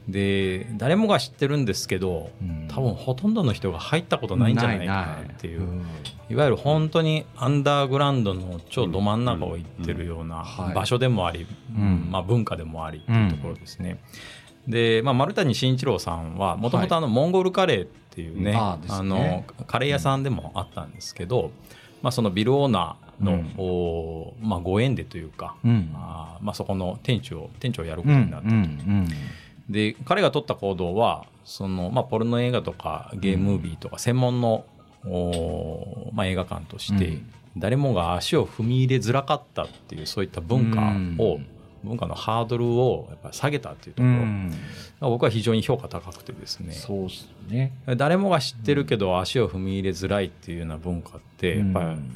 [0.08, 2.66] で誰もが知ってるんですけど、うん。
[2.68, 5.82] 多分ほとんどの人が入ったことないんじゃないかなっていう。
[6.30, 10.74] いわゆる本当にアンダーグラウンドの超ど真ん中を行ってるようなはい。
[10.74, 12.08] 場所でもあり、うん。
[12.10, 13.98] まあ、文化でもありっていうところですね。
[14.66, 19.44] で、まあ、丸谷慎一郎さんはもともとあのモンゴルカレーっていうね,、ああですね。
[19.58, 21.50] のカレー屋さんでもあったんですけど、
[22.00, 25.90] まあ、そのビルオーナーの、まあ、ご縁でというか、うん。
[25.94, 28.54] あーまあ、そこの店長を店長をやるこうんとになったと。
[29.68, 34.66] うんで彼が取った行動はその、まあ、ポルノ映画とかゲームービーとか専門の、
[35.06, 37.32] おまあ、映画館として、うん。
[37.56, 40.80] 誰もが足を踏み入れづらかったっていうそういった文化
[41.22, 41.46] を、うん。
[41.84, 44.52] 文化のハードルをやっぱり下げたっていうとうころ、ん
[45.00, 46.72] 僕は非常に評価高くてですね。
[46.72, 47.72] そうっすね。
[47.96, 52.12] 誰もが知ってるけど足を踏み入れづらいっていうような文化ってやっぱり、うん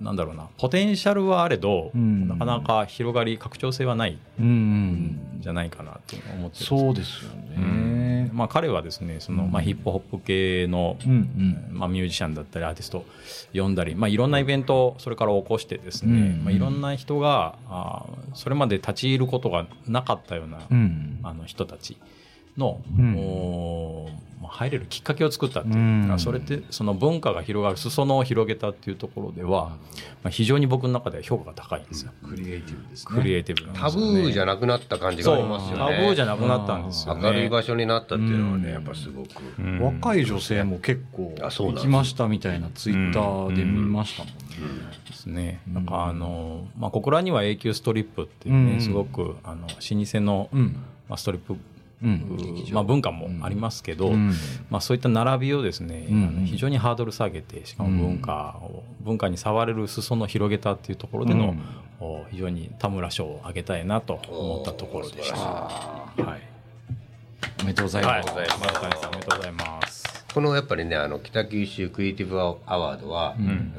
[0.00, 0.48] なんだろうな。
[0.58, 2.28] ポテンシャルはあれど、うん。
[2.28, 5.20] なかなか広がり拡張性はないうんん。
[5.40, 8.30] じゃないかなっていうのを思ってるんそうですよね。
[8.32, 10.96] まあ、彼はですねその、まあ、ヒップホップ系の、
[11.72, 13.04] まあ、ミュージシャンだったりアーティスト
[13.54, 16.44] 呼んだり、まあ、いろんなイベントをそれから起こしてですね、うん。
[16.44, 21.18] まあ、いろんな人があーそれまで立ち入ることがなかったような、うん。
[21.22, 21.96] あの人たち
[22.58, 23.16] の、うん。
[23.16, 25.74] おーまあ入れるきっかけを作ったっていう。
[25.74, 25.80] か、
[26.14, 26.18] うん。
[26.18, 29.70] それってその文化が広がる裾野を広げたっていうところでは、
[30.22, 32.12] まあ、非常に僕の中では評価が高いんですよ。
[32.28, 33.16] クリエイティブですね。
[33.16, 35.96] クリエイティブなんですタブーじゃなくなった感じがあそうりますよね。
[35.96, 37.22] タブーじゃなくなったんですよね。
[37.22, 38.62] 明るい場所になったっていうのはうん。
[38.62, 39.28] ねやっぱすごく。
[39.58, 44.38] うん若い女性も結構行きましたみたいなツイッターで見ましたもんね。
[45.08, 45.60] ですね。
[45.68, 45.74] うん。
[45.74, 48.80] なんかあの、まあ、小倉には永久ストリップっていうね、うん。
[48.80, 50.76] すごくあの老舗の、うん。
[51.08, 51.60] まあ、ストリップ、うん
[52.72, 54.32] まあ、文化もありますけど、うん
[54.70, 56.06] まあ、そういった並びをですね、
[56.46, 61.54] 非常にハードル下げてしかも文化を、文化に触れる裾野を広げたっていうところでの、
[62.30, 65.36] 非常に田村賞をあげたいなと思ったところでした。
[65.36, 66.48] はい。
[67.62, 68.22] おめでとうございはい。
[68.22, 68.32] ます。
[68.32, 68.48] おめで
[69.26, 69.97] とうございます。
[70.34, 72.44] このやっぱりねあの北九州クリエイティブア
[72.78, 73.34] ワードは、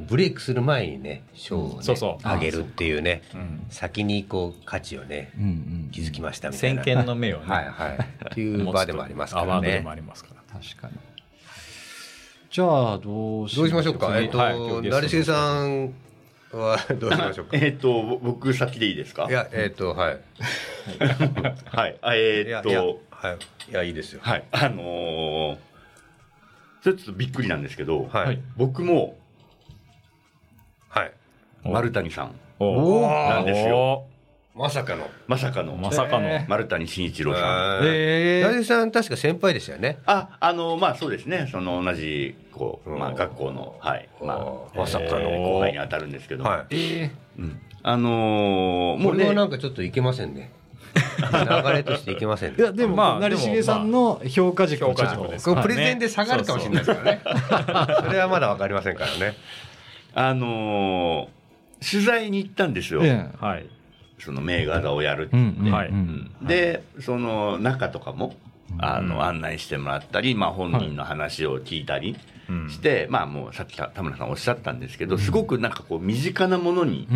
[0.08, 2.28] ブレイクする前にね賞をね、そうそう。
[2.28, 3.66] あげるっていうねん。
[3.70, 5.48] 先にこう価値をねうんう
[5.88, 5.90] ん。
[5.92, 6.84] 気づきましたみたいな。
[6.84, 7.98] 先見の目をね、はいはい。
[8.32, 9.52] っていう場でもありますからね。
[9.52, 10.60] アワードでもありますから。
[10.60, 10.94] 確かに。
[12.52, 14.20] じゃあどうしどうしましょうか？
[14.20, 14.56] えっとはい
[14.90, 15.94] 成重さん
[16.52, 17.58] はどうしましょうか？
[17.62, 19.28] えっとぼ僕先でいいですか？
[19.30, 20.20] いやえっとはい。
[21.66, 21.98] はい。
[22.02, 23.38] あえーっいやいやとはい。
[23.72, 24.20] いやいいですよ。
[24.24, 24.44] はい。
[24.52, 25.58] あのー
[26.82, 28.42] それちょっとびっくりなんですけど、はい。
[28.58, 29.18] 僕も
[30.90, 31.12] はい。
[31.64, 31.72] お。
[31.72, 33.02] 丸谷さんお。
[33.02, 34.06] なんですよ。
[34.56, 35.08] まさかの。
[35.28, 35.76] まさかの。
[35.76, 40.00] まさかの、え丸谷慎一郎さん、え成重さん確か先輩でしたよね。
[40.06, 41.48] ああのまあそうですね。
[41.52, 44.10] その同じこう、まあ、うん学校のはい。
[44.22, 45.20] まあまさかの。
[45.22, 46.76] えー後輩に当たるんですけど、はい。
[46.76, 47.62] えうん。
[47.84, 50.52] あのーもこれはうねなんかちょっといけませんね
[50.94, 52.56] 流れとしていけませんね。
[52.60, 57.22] いやでも、まあ成重さんの評価軸評価軸ですこれプレゼンで下がるかもしれないですからね。
[58.06, 59.36] それはまだわかりませんからね。
[60.16, 61.40] あのー
[61.82, 63.38] 取材に行ったんですよ、ええ。
[63.40, 63.66] はい。
[64.20, 65.38] その名画座をやるって。
[65.38, 65.74] う言って、んうん。
[65.74, 65.88] はい。
[65.88, 66.32] うん。
[66.42, 68.36] でその中とかも
[68.78, 72.16] あの、案内してもらったり、まあ、本人の話を聞いたり
[72.50, 77.08] うんして、まあもうさっき田村さんおっしゃったんですけど、すごくなんかこう身近なものに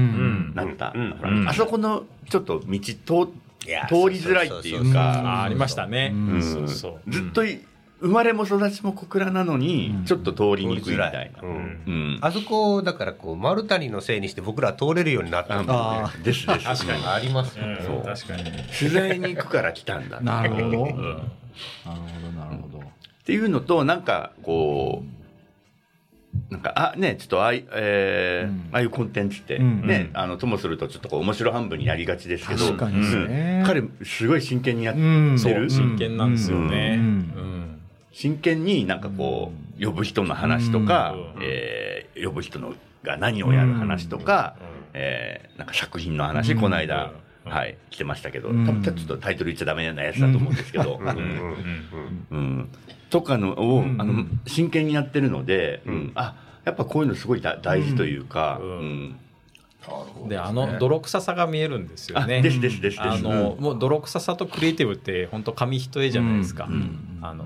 [0.53, 1.19] なった、うん。
[1.39, 1.49] うん。
[1.49, 3.31] あそこのちょっと道通
[3.63, 6.11] 通りづらいっていうか、あありましたね。
[6.13, 7.11] うんそうそう。
[7.11, 7.61] ずっとい
[8.01, 12.27] 生まれも育ちも小倉なのに、ちょっと通りにくいみたいな。
[12.27, 16.11] あそこだからこう丸谷のせいにして僕らは通れるようになったんだ。
[16.21, 16.63] ですです。
[16.63, 17.65] 確かにありますよ。
[17.65, 18.43] うんそう確かに。
[18.77, 25.22] 取材に行くから来たんだってなるほど、うんなるほどなるほどっていうのと、なんかこう、
[26.49, 28.69] なんか、あ、ね、ちょっとああい、えーうん。
[28.71, 33.57] ああいうコンテンツって、うんね、あの、ともするとちょっとこう面白半分にやりがちですけど、確かにですね。
[33.61, 33.65] うん。
[33.65, 35.01] 彼、すごい真剣にやって
[35.53, 35.69] る。
[35.69, 36.95] 真剣なんですよね。
[36.99, 37.09] ううん。
[37.19, 37.79] ん。
[38.11, 41.43] 真剣になんかこう、呼ぶ人の話とか、うん。
[41.43, 44.65] えー呼ぶ人のが何をやる話とか、うん。
[44.93, 46.59] えーなんか作品の話、うん。
[46.59, 48.65] この間、うんはい、来てましたけど、うん。
[48.65, 51.07] 多分ちょっとタイトル言っちゃダメなやつだと思うんですけど、うん。
[51.07, 51.15] うん。
[52.31, 52.37] うん。
[52.37, 52.69] うん、
[53.09, 53.99] とかのを、うん。
[53.99, 55.93] あの真剣にやってるので、うん。
[55.93, 56.11] うん。
[56.15, 58.69] あやっぱこういうのすごいだ大事というか、うん。
[60.21, 60.29] うん。
[60.29, 62.41] であの泥臭さが見えるんですよあね。
[62.41, 63.01] ですですですです。
[63.01, 63.61] あのうん。
[63.61, 66.65] もう泥臭さとクリエイティブって本当紙一重じゃないですか。
[66.65, 66.73] うん。
[66.73, 67.19] うん。
[67.21, 67.45] あの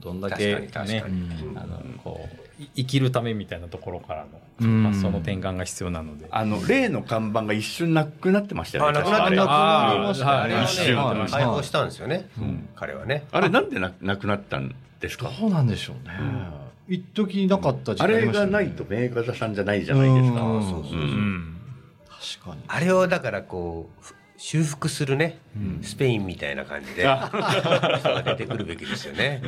[0.00, 0.70] どんだけね
[1.54, 2.39] あのこうい
[2.74, 4.28] 生きるためみたいなところからの、
[4.60, 6.26] うんまあ、その転換が必要なので。
[6.30, 10.30] あの例の看板が一瞬なくなってましたよねあなくなりましたね。
[10.30, 12.68] あーあれは一瞬解放したんですよねうん。
[12.76, 13.24] 彼はね。
[13.32, 16.14] あれなんでななくなったんですかどうなんでしょうね、
[16.88, 20.40] 一時なかった時あれがないとメーカー座さんじゃないじゃないですか。
[22.40, 25.80] 確かにあれをだからこうふ修復するね、うん。
[25.82, 27.28] スペインみたいな感じであ。
[27.28, 29.42] 人が出てくるべきですよね。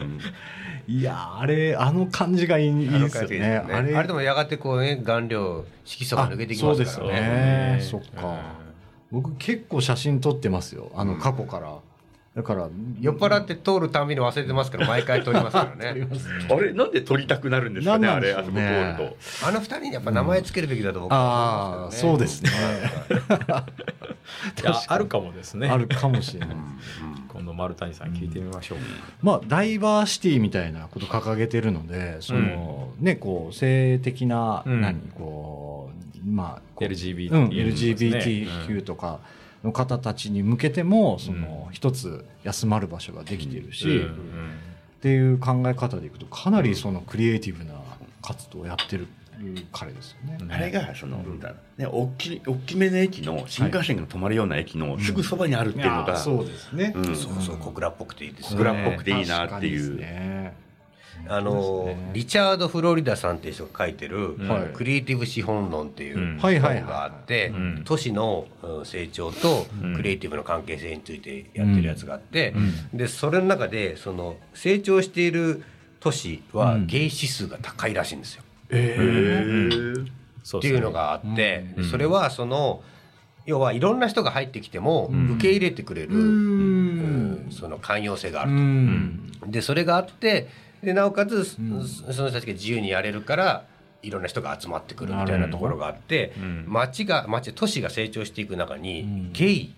[0.87, 3.39] いやーあれあの感じがいいですよね。
[3.39, 3.57] ね。
[3.57, 3.97] あれ。
[3.97, 7.21] あれでもやがてこうね顔料色素が抜けてきますからあそうです。
[7.23, 7.79] ね。
[7.81, 8.37] そっか。
[9.11, 10.93] 僕結構写真撮ってますよ。
[10.95, 11.79] あの過去から、
[12.35, 16.09] だから酔っ払って通るたびに忘れてますから毎回撮りますからね。
[16.51, 19.47] あれなんで撮りたくなるんですかねなんなんであれあそこ通ると。
[19.49, 22.17] あの二人にやっぱ名前つけるべきだと僕あは思あうんですけどね。
[22.17, 22.51] そうですね
[24.63, 25.69] いやあるかもですね。
[25.69, 26.49] あるかもしれない
[27.29, 28.79] 今度丸谷さん聞いてみましょう。
[29.21, 35.91] まあダイバーシティみたいなこと掲げてるのでその、ねこう性的な、うん何こ
[36.25, 39.21] うまあこう LGBT ね LGBTQ とか
[39.65, 44.51] の方たちに向けてもその一つ休まる場所ができてるし、うん。
[44.99, 47.75] っていう考え方でいくとかなりそのクリエイティブな
[48.23, 49.09] 活動をやってる
[49.73, 50.39] 彼ですよね。
[50.41, 50.53] うん。
[50.53, 51.19] あれがその、
[51.77, 56.93] ね、大き大きめの駅の新幹線が止まるような駅のすぐそばにあるっていうのが、そうですね。
[56.95, 57.17] うん。
[57.17, 59.81] そうそう小倉っぽくていいです小よ倉っぽくていいなっていう。
[59.81, 60.57] 確かにですね
[61.29, 62.11] あのね。
[62.15, 66.39] リチャード・フロリダさんっていう人が書いてるはい「クリエイティブ資本論」っていううん。
[66.39, 67.83] 本があってうん。
[67.85, 69.95] 都市のうん成長とうん。
[69.97, 72.55] クリエイティブの関係性についてやってるやつがあって
[72.95, 75.63] うでそれの中でその成長している
[76.01, 76.87] 都市はうん。
[76.87, 78.43] ゲイ指数が高いらしいんですよ。
[78.71, 80.07] えー。
[80.43, 81.85] そっていうのがあってうん。
[81.85, 82.83] それはその
[83.45, 85.33] 要はいろんな人が入ってきてもん。
[85.35, 88.63] 受け入れてくれるううんんその寛容性があうると。
[88.63, 89.33] ん。
[89.49, 90.49] でそれがあって
[90.83, 91.85] でなおかつ、ん。
[91.87, 93.65] その人たちが自由にやれるから
[94.03, 96.65] いろんな人が集まってくるみたいなところがあって、うん。
[96.67, 99.33] 町が町都市が成長していく中に、うん。
[99.33, 99.75] ゲイ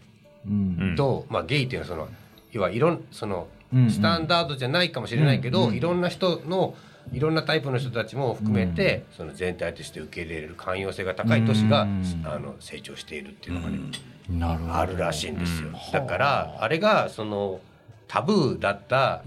[0.47, 0.95] うん。
[0.97, 2.09] と、まあ、ゲイっていうのはその
[2.53, 3.91] 要はいろんそのうん。
[3.91, 5.75] スタンダードじゃないかもしれないけど、うん。
[5.75, 6.75] いろんな人の
[7.13, 12.03] いろんなタイプの人たちも含めて、その全体として受け入れる寛容性が高い都市が、うん。
[12.25, 15.75] あの成長しているっていうのがね、あるらしいんですよ、うん。
[15.93, 17.61] だからあれがその
[18.07, 19.23] タブーだった、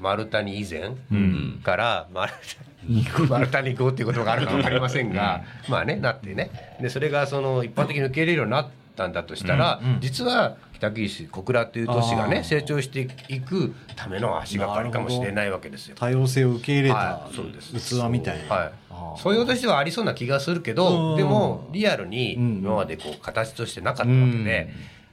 [0.00, 1.60] 丸太に以前うん。
[1.62, 6.78] から丸太に行こうっていうことがあるか分かりませんが、まあねなってね。
[6.80, 15.96] でそれがその一般的に受け入れるようになったんだとしたら、実は北九州小倉っていう都市がね成長していくための足がかりかもしれないわけですよ。
[15.98, 17.96] 多様性を受け入れたはいそうです。
[17.96, 18.72] 器みたいな、はい。
[19.18, 21.16] 素養としてはありそうな気がするけど、うん。
[21.16, 24.70] でもリアルにうん今までこう形としてなかったわけで、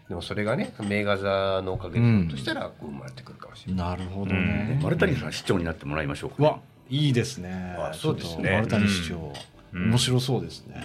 [0.09, 3.89] でもそれがね名画座のおかげでひょっとしたらこう生まれてくるかもしれない。
[3.89, 7.75] なるほどね、丸谷さん市長になってもらいましょうか、わいいですね。
[7.77, 8.51] あそうですね。
[8.51, 9.33] 丸谷市長、
[9.71, 10.75] 面白そうですね、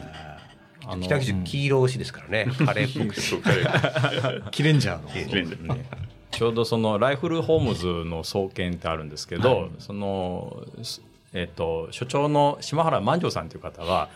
[0.86, 4.50] あの北九州黄色推しですからね、カレーっぽく。
[4.50, 5.74] キレンジャーの。
[5.74, 5.84] ね。
[6.30, 11.02] ちょうどそのライフルホームズの創建ってあるんですけど、その、す
[11.34, 14.08] えっと所長の島原万丈さんという方は、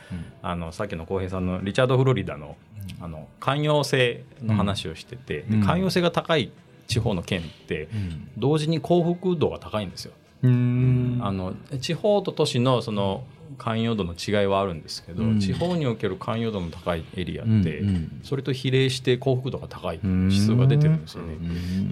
[0.43, 2.57] あのさっきの浩平さんのリチャード・フロリダの
[3.01, 6.53] あの寛容性の話をしてて、で寛容性が高い
[6.87, 7.89] 地方の県って、
[8.37, 10.13] 同時に幸福度が高いんですよ。
[10.43, 11.21] うん。
[11.23, 13.25] あの地方と都市のその
[13.59, 15.41] 寛容度の違いはあるんですけど、うん。
[15.41, 18.21] 地方における寛容度の高いエリアって、うんうん。
[18.25, 21.37] それと比例して幸福度が高い指数が出てるんですよね。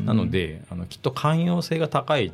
[0.05, 2.33] なのであのきっと寛容性が高い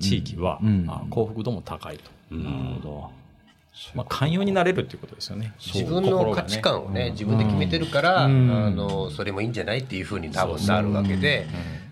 [0.00, 0.84] 地域は、うん。
[0.88, 3.10] あ幸福度も高いと、なるほど
[3.94, 5.52] まあ、寛容になれるっていうことですよね。
[5.58, 8.50] 自分の価値観をね自分で決めてるから、うん。
[8.50, 11.46] あのそれもいいんじゃないっていうふうに多分なるわけで、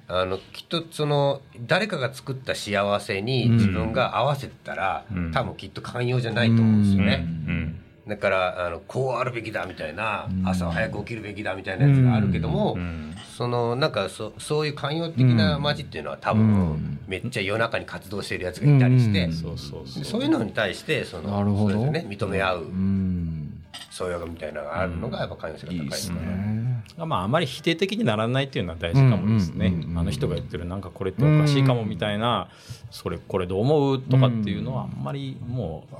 [0.09, 5.33] あのきっとその誰かが作った幸せに自分が合わせてたら、うん。
[5.33, 7.25] 多分きっと寛容じゃないと思うんですよね。
[7.27, 13.15] うんだからあのこうあるべきだみたいな、朝は早く起きるべきだみたいなやつがあるけども、ん。
[13.37, 19.33] そのなんかそそういう寛容的な街っていうのは多分、めっちゃ夜中に活動してるやつがいたりして、うん。
[19.33, 20.03] そうそうそう。
[20.03, 21.75] でそういうのに対してそのなるほど。
[21.75, 23.63] そうでね、認め合ううん。
[23.91, 26.85] 素養みたいなのがあるのがやっぱ寛容性が高いですね。
[26.99, 29.73] まあ、あまり否定的にならないっていうのは大事かもですね、うん。
[29.73, 29.81] うん。
[29.83, 32.49] うんうんあの人が言ってるなんかこれっておかしいかもみたいな、
[32.91, 34.03] それこれどう思う？
[34.03, 35.95] とかっていうのはあんまりもう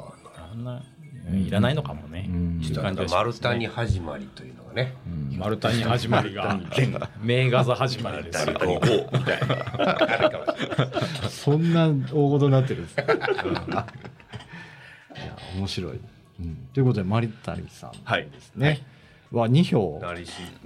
[0.53, 0.65] あん。
[0.65, 0.83] ない
[1.51, 2.29] らないのかもね、
[3.11, 4.95] 丸太に始まりというのがね、
[5.39, 6.59] 丸太に始まりが
[7.23, 8.49] 名画座始まりです。
[8.49, 8.57] よ。
[11.29, 11.89] そんな。
[12.13, 13.11] 大事になってるんですねい。
[15.27, 16.01] や面白い、
[16.41, 18.85] うん、ということでマリタリさんはいですね、
[19.31, 20.01] は2票。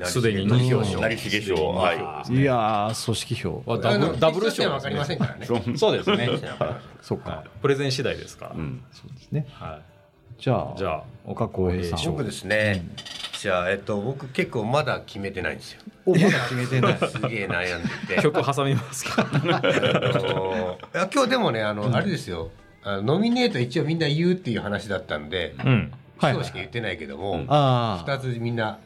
[0.05, 1.01] すでになりし二票。
[1.01, 1.97] 成重賞はい
[2.33, 3.63] いやー組織票。
[3.67, 5.47] わダブルダブル賞はわかりませんからね。
[5.47, 6.29] そうですね。
[7.03, 7.45] そっか。
[7.61, 8.83] プレゼン次第ですから、うん。
[8.93, 9.47] そうですね。
[9.51, 9.81] は
[10.39, 12.85] じゃあじゃあ岡浩平さん僕ですね。
[13.41, 15.81] じゃあえっと僕結構まだ決めてないんですよ。
[16.07, 18.23] おまだ決めてないすげえ悩んでい、て。
[18.23, 22.51] 曲挟みますけどあのいや今日でもねあの、あれですよ。
[22.85, 28.79] あのノミネート一応みんな言うっていう話だったんで、うんはい今日しか言ってないけども、あー二つみんな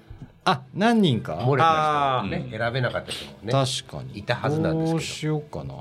[0.44, 1.34] あ何人か？
[1.36, 2.48] 漏れましたね。
[2.58, 3.52] 選べなかった人もね。
[3.52, 5.74] 確かにいたはずなんですけどどうしようかな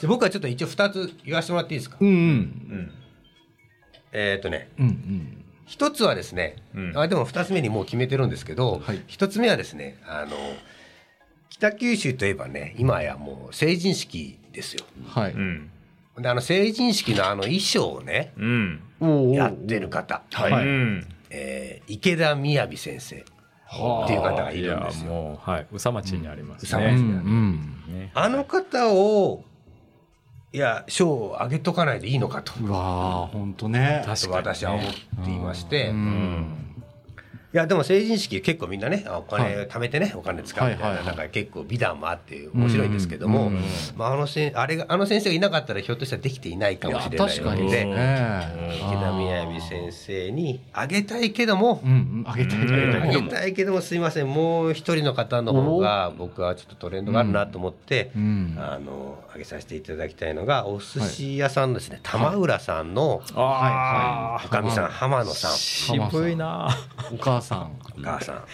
[0.00, 1.96] で僕はちょっと一応二つ言わせてもらっていいですか？
[2.00, 2.92] うんうん
[4.14, 4.70] えっ、とね。
[4.78, 5.44] うんうん。
[5.66, 6.92] 一つはですね、うん。
[6.98, 9.02] あでも二つ目にもう決めてるんですけどはい。
[9.06, 10.36] 一、つ目はですねあの
[11.48, 14.84] 北九州といえばね今やもう成人式ですよ。
[15.08, 15.70] はい、うん。
[16.18, 18.80] であの成人式のあの衣装をねうん。
[19.32, 20.52] やってる方、はい。
[20.52, 21.06] うん。
[21.30, 23.18] えー池田雅先生っ
[24.06, 25.10] ていう方がいいやるんですよ。
[25.10, 25.66] もうはい。
[25.72, 27.24] 宇佐町にあります宇佐ねうん町にある。
[27.24, 27.98] うん。
[27.98, 28.10] ね。
[28.14, 29.44] あの方を
[30.54, 32.52] いや賞をあげとかないでいいのかと。
[32.62, 34.04] うわーほんとね。
[34.06, 36.73] 確かにね私は思っていまして、うん。
[36.73, 36.73] い
[37.56, 39.68] やでも成人式結構みんなねあお金はい。
[39.68, 41.16] 貯めてねお金使うみたいな,、はいはいはい。
[41.16, 43.60] なんか結構美談もあって面白いんですけども、うん
[43.96, 48.74] まあ、あのせんあれがあの先生がいなかったらひょっとしたらできていないかもしれないのでね。
[48.74, 51.82] 池田雅先生にあげたいけども
[52.26, 53.80] あげたいげたいけども。
[53.80, 54.32] すいません。
[54.32, 58.56] もう一人の方の方が僕はちょっとトレンドがあるなと思って、うん。
[58.58, 65.52] あのあげさせていただきたいのがお寿司屋さんのですね、玉浦さんのあおかみさん浜野さん。
[65.52, 66.68] 渋いな。
[67.12, 67.72] お母さん。
[67.96, 68.44] お母さん、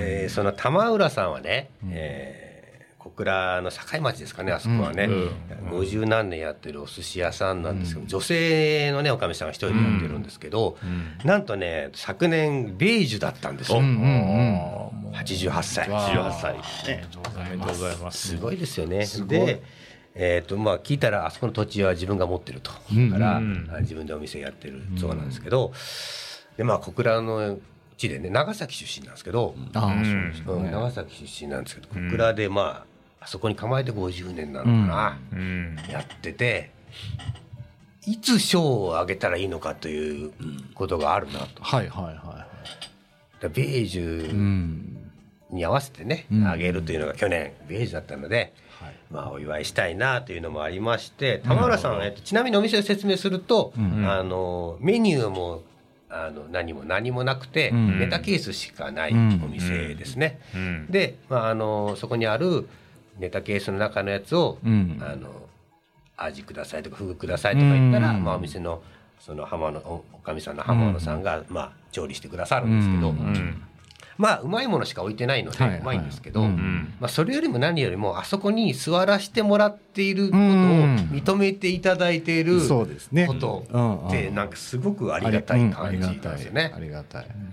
[0.00, 2.50] えーその玉浦さんはね、えー
[3.02, 5.08] 小倉の境町ですかねあそこはね、
[5.70, 10.76] 五十何年やってるお寿司屋さんなんですけど、女性のねおかみさんが一人でやってるんですけど、
[11.24, 15.88] なんとね昨年米寿だったんですよ、うんうん88歳。
[15.88, 16.54] 18歳。
[16.88, 17.08] ね。
[17.34, 18.28] おめでとうございます。
[18.28, 19.06] すごいですよね。
[19.26, 19.62] で
[20.14, 23.70] えーとまあ、聞いたらあそこの土地は自分が持ってると、うんから、うん。
[23.72, 25.72] あ自分でお店やってるそうなんですけど、
[26.58, 27.58] でまあ小倉の
[28.00, 35.76] 地でね長崎出身なんですけど、長崎出身なんですけど小倉でまああそこに構えて50年なのかな、うん。
[35.90, 36.70] やってて
[38.06, 40.32] いつ賞をあげたらいいのかという
[40.74, 41.62] ことがあるなと。
[41.62, 42.46] はいはいは
[43.40, 43.88] で米い
[45.50, 46.46] に合わせてね、うん。
[46.46, 48.54] あげるというのが去年米寿だったので、
[49.10, 54.10] まあ、お祝いしたいなというのもありまして玉浦さん、えっと、ちなみにお店を説明すると、うん。
[54.10, 55.62] あのメニューも
[56.10, 57.98] あの何も何もなくて、うん。
[57.98, 59.40] ネタケースしかないうん。
[59.44, 60.40] お店ですね。
[60.54, 60.86] うん。
[60.90, 62.68] で、まあ、あのそこにある
[63.18, 64.98] ネタケースの中のやつを、うん。
[65.00, 65.28] あの
[66.16, 68.24] 味くださいとかフグくださいとか言ったら、うん。
[68.24, 68.82] まあ、お店の
[69.20, 73.62] その浜野おおかみさんの浜野さんが、まあ、調理してくださるんですけど、うんうん
[74.20, 83.26] まあうまいものしか置いてないので、はいうまいんですけど、まあ、それよりも何よりもあそこに座らせてもらっていることをうん認めていただいているそうですね。
[83.26, 86.70] ことうんってうんなんかすごくありがたい感じなんですよね。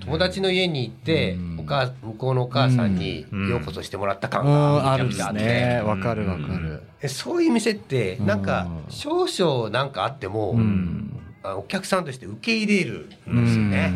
[0.01, 1.59] 友達の家に行って、うん。
[1.61, 3.49] お母向こうのお母さんにうん。
[3.49, 4.51] ようこそしてもらった感うん。
[4.51, 5.81] があるんですね。
[5.85, 6.83] わかるわかる。
[7.01, 8.91] えそういう店ってなんかうん。
[8.91, 10.59] 少々なんかあっても、
[11.43, 13.93] お客さんとして受け入れるんですよね。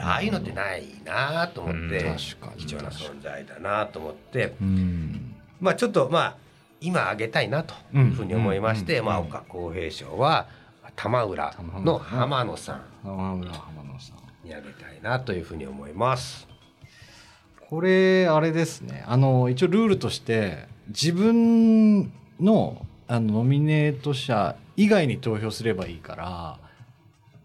[0.00, 2.16] うんでああいうのってないなと思って、
[2.56, 5.34] 貴重な存在だなと思って、うん。
[5.60, 6.36] まあちょっとまあ
[6.80, 9.04] 今あげたいなというふうに思いまして、うん。
[9.06, 10.48] まあ岡公平賞は
[10.96, 12.82] 玉浦の浜野さん。
[13.02, 14.20] 浜村浜野さん。
[14.42, 16.48] にあげたいなというふうに思います。
[17.68, 19.04] これあれですね。
[19.06, 26.58] あの一応ルールとして自分のあのノミネート者以外に投票すればいいから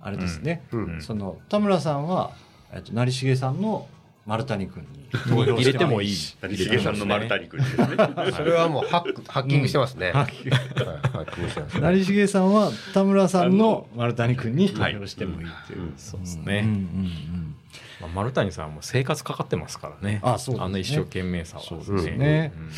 [0.06, 0.84] あれですね、うん。
[0.86, 1.02] うん。
[1.02, 2.32] その田村さんは、
[2.72, 3.88] えっと、成重さんの
[4.28, 6.16] 丸谷君に投票入れてもいい。
[6.16, 7.88] し成重さんの丸谷君ですね。
[8.32, 10.12] それはもうハックハッキングしてますね。
[10.12, 11.80] はいハッキングしてます。
[11.80, 17.56] 成重さんは田村さんの丸谷君に投票してもいいっていう、そうですね、うんうんうん。
[18.02, 20.20] まあ、丸谷さんも生活かかってますからね。
[20.22, 21.64] あそうあの一生懸命さは。
[21.64, 22.54] そうですね。
[22.56, 22.70] うん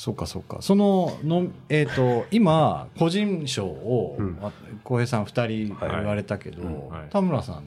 [0.00, 0.58] そうかそうか。
[0.60, 4.38] そのの、えー、と今個人賞をうん。
[4.86, 5.28] 平さん2
[5.66, 5.96] 人はい。
[5.96, 6.88] 言われたけど、うん。
[6.88, 7.08] はい。
[7.10, 7.64] 田村さん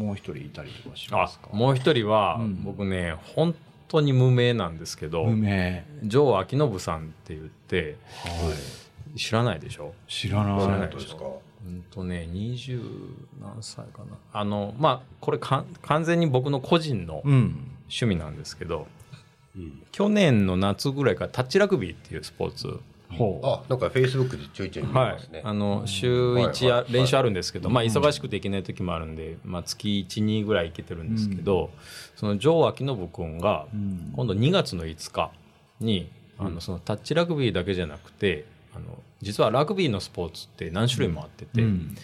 [0.00, 1.48] もう一人いたりとかしまあすか？
[1.52, 2.62] もう一人は、うん。
[2.62, 3.56] 僕ね本
[3.88, 8.54] 当に無名なんですけど無名、城明信さんって言っては
[9.14, 9.92] い、知らないでしょ？
[10.06, 10.60] 知らない。
[10.60, 11.22] 知らないですか。
[11.66, 12.80] うんとね20
[13.42, 14.16] 何歳かな。
[14.32, 15.66] あのまあこれ完
[16.04, 17.68] 全に僕の個人のうん。
[17.88, 18.86] 趣味なんですけど、うん
[19.90, 22.80] 去年の夏ぐらいからタッチラグビーっていうスポーツ。
[23.10, 23.46] ほう。
[23.46, 25.42] あなんかフェイスブックでちょいちょい見はいますね。
[25.44, 26.92] あの週1やはいはいはい。
[26.92, 31.70] 練習あるんですけど、まあ、忙しくて行けない時もあるんで、まあ、月12ぐらい行けてるんですけど、
[32.16, 34.12] その城明信君がうん。
[34.14, 35.30] 今度2月の5日
[35.80, 41.96] にあのそのタッチラグビーだけじゃなくてあの実はラグビーのスポーツって何種類もあってて、うん。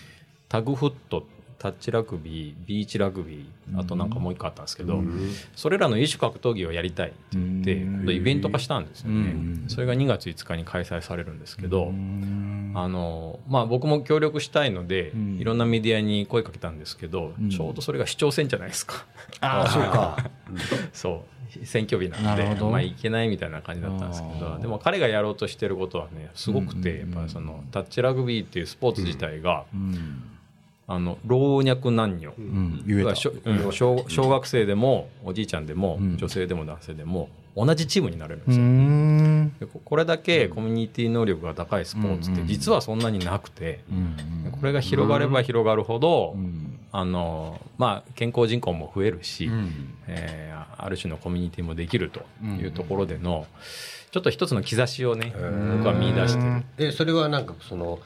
[0.49, 1.27] タグフット
[1.59, 5.33] タッチラグビービーチラグビーあとなんかもう一個あったんですけど、うん。
[5.57, 7.95] それらの異種格闘技をやりたいって言って、うん。
[7.97, 9.35] 今度イベント化したんですよね、う
[9.65, 9.65] ん。
[9.67, 12.73] それが2月5日に開催されるんですけど、うん。
[12.77, 15.39] あのまあ、僕も協力したいので、うん。
[15.39, 17.51] いろんなメディアに声かけたんですけど、うん。
[17.51, 19.05] ちょうどそれが市長選じゃないですか。
[19.41, 20.31] ああそうか。
[20.93, 21.39] そう。
[21.65, 30.23] 選挙日なのでまあ、いけないみたいな感じだったんですけどでも彼がやろうとしてることはねすごくて、やっぱりそのタッチラグビーっていうスポーツ自体が、うん
[30.91, 32.83] あの老若男女、うん。
[32.87, 33.15] 言えた。
[33.15, 36.17] 小うん小小学生でもおじいちゃんでも、うん。
[36.17, 39.69] 女性でも男性でも同じチームになれるんでうすよ。
[39.73, 44.51] ここれだけコミュニティ能力が高いスポーツって実はそんなになくて、うん。
[44.53, 46.79] これが広がれば広がるほど、うん。
[46.91, 49.95] あのまあ、健康人口も増えるし、うん。
[50.07, 53.47] えーある種のコミュニティもできるというところでの、
[54.13, 56.63] ちょっと一つの兆しをね、僕は見出してる。
[56.91, 57.99] えそれはなんかその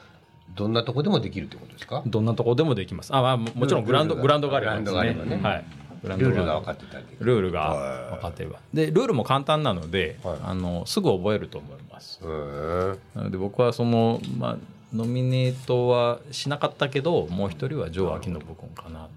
[0.55, 2.03] どんなとこでもできるってことですか？
[2.05, 3.13] どんなところでもできます。
[3.15, 5.65] あ、まあ、ももちろんグラウンド、グラウンドがあればですグラウンドがあればねはい。
[6.03, 7.05] ルドールが分かってたり。
[7.19, 8.59] ルールがはい分かってれば。
[8.73, 12.19] で、ルールも簡単なので、はいあの、すぐ覚えると思います。
[12.21, 14.57] うんなので僕はその、まあ、
[14.93, 18.43] ノミネートはしなかったけど、もう一人は城明信君
[18.75, 19.07] かなと思っ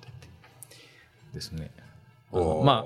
[0.00, 0.28] てて。
[1.34, 1.70] ですね。
[2.32, 2.84] まあ、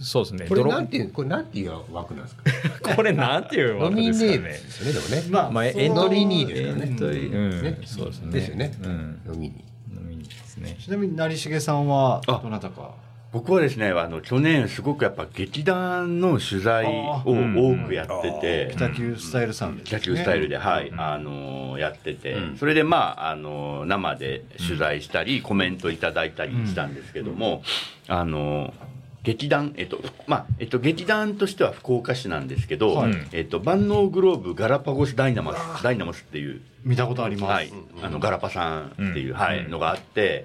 [0.00, 0.46] そうですね。
[0.48, 2.36] これなんていうこれなんていう枠なんです
[2.82, 2.94] か？
[2.96, 4.54] これなんていう枠ですかートでね。
[4.54, 5.22] すよねでもね。
[5.30, 6.86] まあまあ、エントリーノミニーですからね。
[6.86, 8.32] エントリー、うん、ねそうですね。
[8.32, 8.72] ですよね。
[8.82, 9.20] うん。
[9.26, 9.64] ノミニ
[9.94, 10.76] ノミニーですね。
[10.80, 12.90] ちなみに成重さんはあどなたか？
[13.32, 19.98] 僕はですね、あの、去年すごくやっぱ劇団の取材を多くやってて、北九スタイルさんですね。
[19.98, 21.00] 北九スタイルで、はい、うん。
[21.00, 22.56] あのやってて、うん。
[22.58, 27.62] それでまあ、あの生で取材したり、コメントいただいたりしたんですけども、
[28.06, 28.74] あの
[29.22, 33.12] 劇団、えっと、まあ、えっと、劇団としては福岡市なんですけど、はい。
[33.32, 39.34] えっと、万能グローブガラパゴスダイナマス、ダイナマスっていう、見たことあります、はい、あの、ガラパさんっていう、うん。
[39.36, 40.44] はい、のがあって、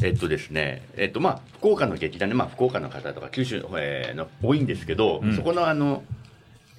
[0.00, 0.06] うん。
[0.06, 5.34] えっとですね、えっと、まあ、福岡の劇団で、まあ、福岡の方とか九州の,、えーの多いんですけど、うん。
[5.34, 6.04] そこのあの、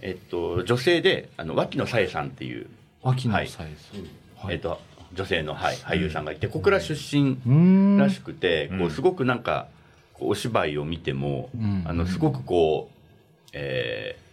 [0.02, 2.68] えっと、女性で、あの、脇野さえさんっていう、
[3.04, 3.48] 秋のはい。
[3.48, 4.08] サイズ、
[4.52, 4.80] えっと、
[5.14, 8.80] 女性の、はい、俳優さんがいて、小倉出身らしくて、うん。
[8.82, 9.68] こう、すごくなんか、
[10.22, 11.84] お芝居を見ても、うん。
[11.86, 12.98] あの、すごくこう、
[13.54, 14.30] えー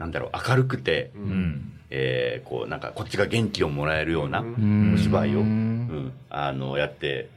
[0.00, 1.30] なんだろう明るくて、ううん。
[1.30, 4.92] んえーこうなんかこっちが元気をもらえるような、うん。
[4.94, 7.28] お芝居を、ううんん、あのやって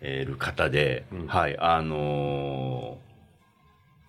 [0.00, 1.26] えーる方で、うん。
[1.26, 2.98] はいあの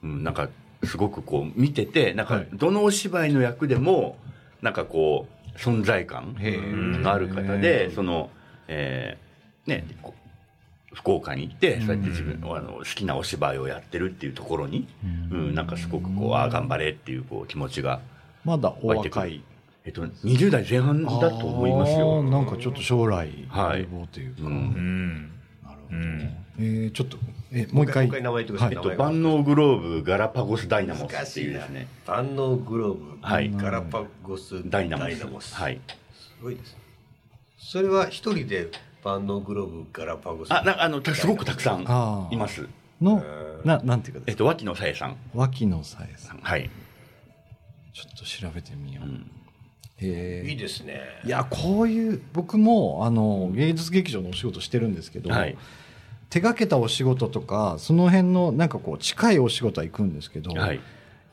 [0.03, 0.49] ーうん、なんか
[0.84, 2.47] すごくこう見ててなんかはい。
[2.53, 4.17] どのお芝居の役でも
[4.61, 6.36] なんかこう存在感
[7.01, 8.30] がある方でその、
[8.67, 9.86] えーね
[10.94, 14.88] 福岡に行ってそうやって自分のあの好きなお芝居をやってるっていうところに、
[15.32, 18.02] うん、なんかすごくこうああ頑張れっていうこう気持ちが
[18.44, 19.20] まだお湧いてくる。
[19.20, 19.44] 若い
[19.86, 22.30] えっと、20代前半だと思いますあよー。
[22.30, 23.82] なんかちょっと将来はい。
[23.82, 24.54] 有望というか、ううん。
[24.54, 25.22] ん
[25.62, 26.22] なるほど、うん。
[26.58, 27.18] えーちょっと
[27.52, 28.08] えもう一回。
[28.08, 28.76] もう一回名前言ってください。
[28.76, 31.88] えっと、万能グローブガラパゴスダイナモスっていうですね。
[32.08, 33.52] 万能グローブ、はい。
[33.52, 35.50] ガラパゴスダイナモス。
[35.50, 35.56] ス。
[35.56, 35.82] はい。
[36.14, 36.78] すごいですね。
[37.58, 38.70] それは一人で
[39.04, 42.68] 万能グローブガラパゴスあ、なあの、たすごくたくさんいます。
[43.01, 43.24] の
[43.66, 44.32] ななんていうかですか？
[44.32, 45.18] えっと、脇野さえさん。
[45.34, 46.70] 脇野さえさんはい。
[47.93, 49.32] ちょっと調べてみよう、うん
[49.97, 55.56] へーいいですねいやこういう僕もあの芸術劇場のお仕事してるんですけど、はい。
[56.32, 60.80] 手がけたお仕事とかその辺のなんかこう近いお仕事は行くんですけど、はい。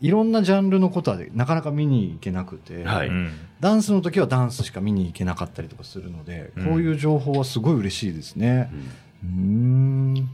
[0.01, 3.09] いろんなジャンルのことはなかなか見に行けなくて、はい。
[3.09, 3.33] うん。
[3.61, 6.67] ダンスの時はダンスしか見に行けなかったりとかするので、うん。
[6.67, 8.71] こういう情報はすごい嬉しいですね。
[9.23, 10.15] うん。
[10.15, 10.31] うーん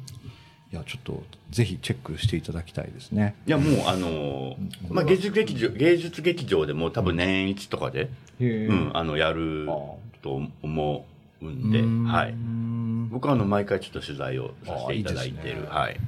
[0.72, 3.36] いやちょっとぜひチェックしていただきたいですね。
[3.46, 4.56] いや、もう、あのー、
[4.90, 8.10] まあ、芸術劇場、芸術劇場でも多分年一とかで、
[8.40, 9.66] へうん、あの、やる
[10.22, 11.06] と思
[11.40, 12.34] うんで、はい。
[13.10, 15.54] 僕はあの、毎回ちょっと取材をさせていただいてる。
[15.54, 15.68] あいいね。
[15.68, 16.00] はい。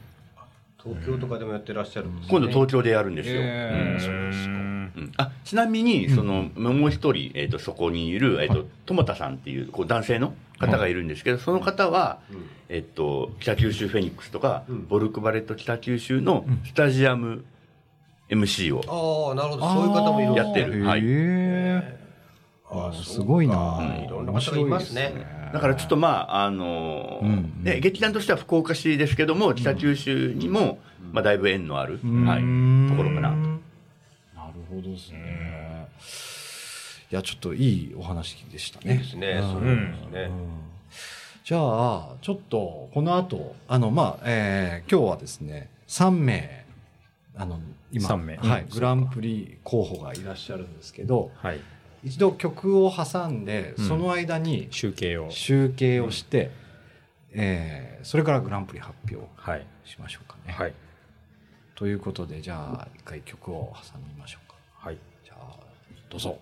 [0.83, 2.29] 東京とかでもやってらっしゃるんですね。
[2.31, 3.41] 今度東京でやるんですよ。
[3.41, 3.95] へー。
[3.95, 4.01] うん。
[4.01, 4.45] そうです。
[4.45, 5.13] かうん。
[5.17, 12.49] あちなみにその、もう一人、えー、とそこにいる、えーと友田さんっていうこう男性の方がいるんですけど、その方は、うん。
[12.69, 14.87] えっと北九州フェニックスとか、うん。
[14.87, 17.45] ボルクバレット北九州のスタジアム
[18.31, 19.69] MC を、ああなるほど。
[19.69, 20.85] そういう方もいるんですねやってる。
[20.85, 21.01] はい。
[21.01, 21.99] へえ
[22.71, 23.81] ああすごいな。
[24.05, 30.79] いろんな方がいますねだからちょっとまああのーうんね劇団としては福岡市ですけども北九州にも、
[31.13, 32.25] まあ、だいぶ縁のある、うん。
[32.25, 33.37] はい、ところかなと。
[33.37, 33.61] なる
[34.71, 35.89] ほどですね。
[37.11, 38.93] いやちょっといいお話でしたね。
[38.93, 39.29] いいですね。
[39.43, 39.53] うん。
[39.53, 40.23] そうですね。
[40.23, 40.49] うん。
[41.45, 46.67] じゃあちょっとこの後あのまあ、えー今日はですね3名
[47.37, 47.59] あの
[47.91, 48.37] 今三名。
[48.37, 48.69] はいうん。
[48.69, 51.61] グランプリ候補がいらっしゃるんですけどはい
[52.09, 56.51] 一度曲を挟んで、うんその間に集計を集計をして、
[57.33, 60.53] えーそれからグランプリ発表はいしましょうかね。
[60.53, 60.73] はい
[61.75, 64.57] ということでじゃあ一回曲を挟みましょうか。
[64.75, 65.57] はいじゃあ
[66.09, 66.39] どうぞ。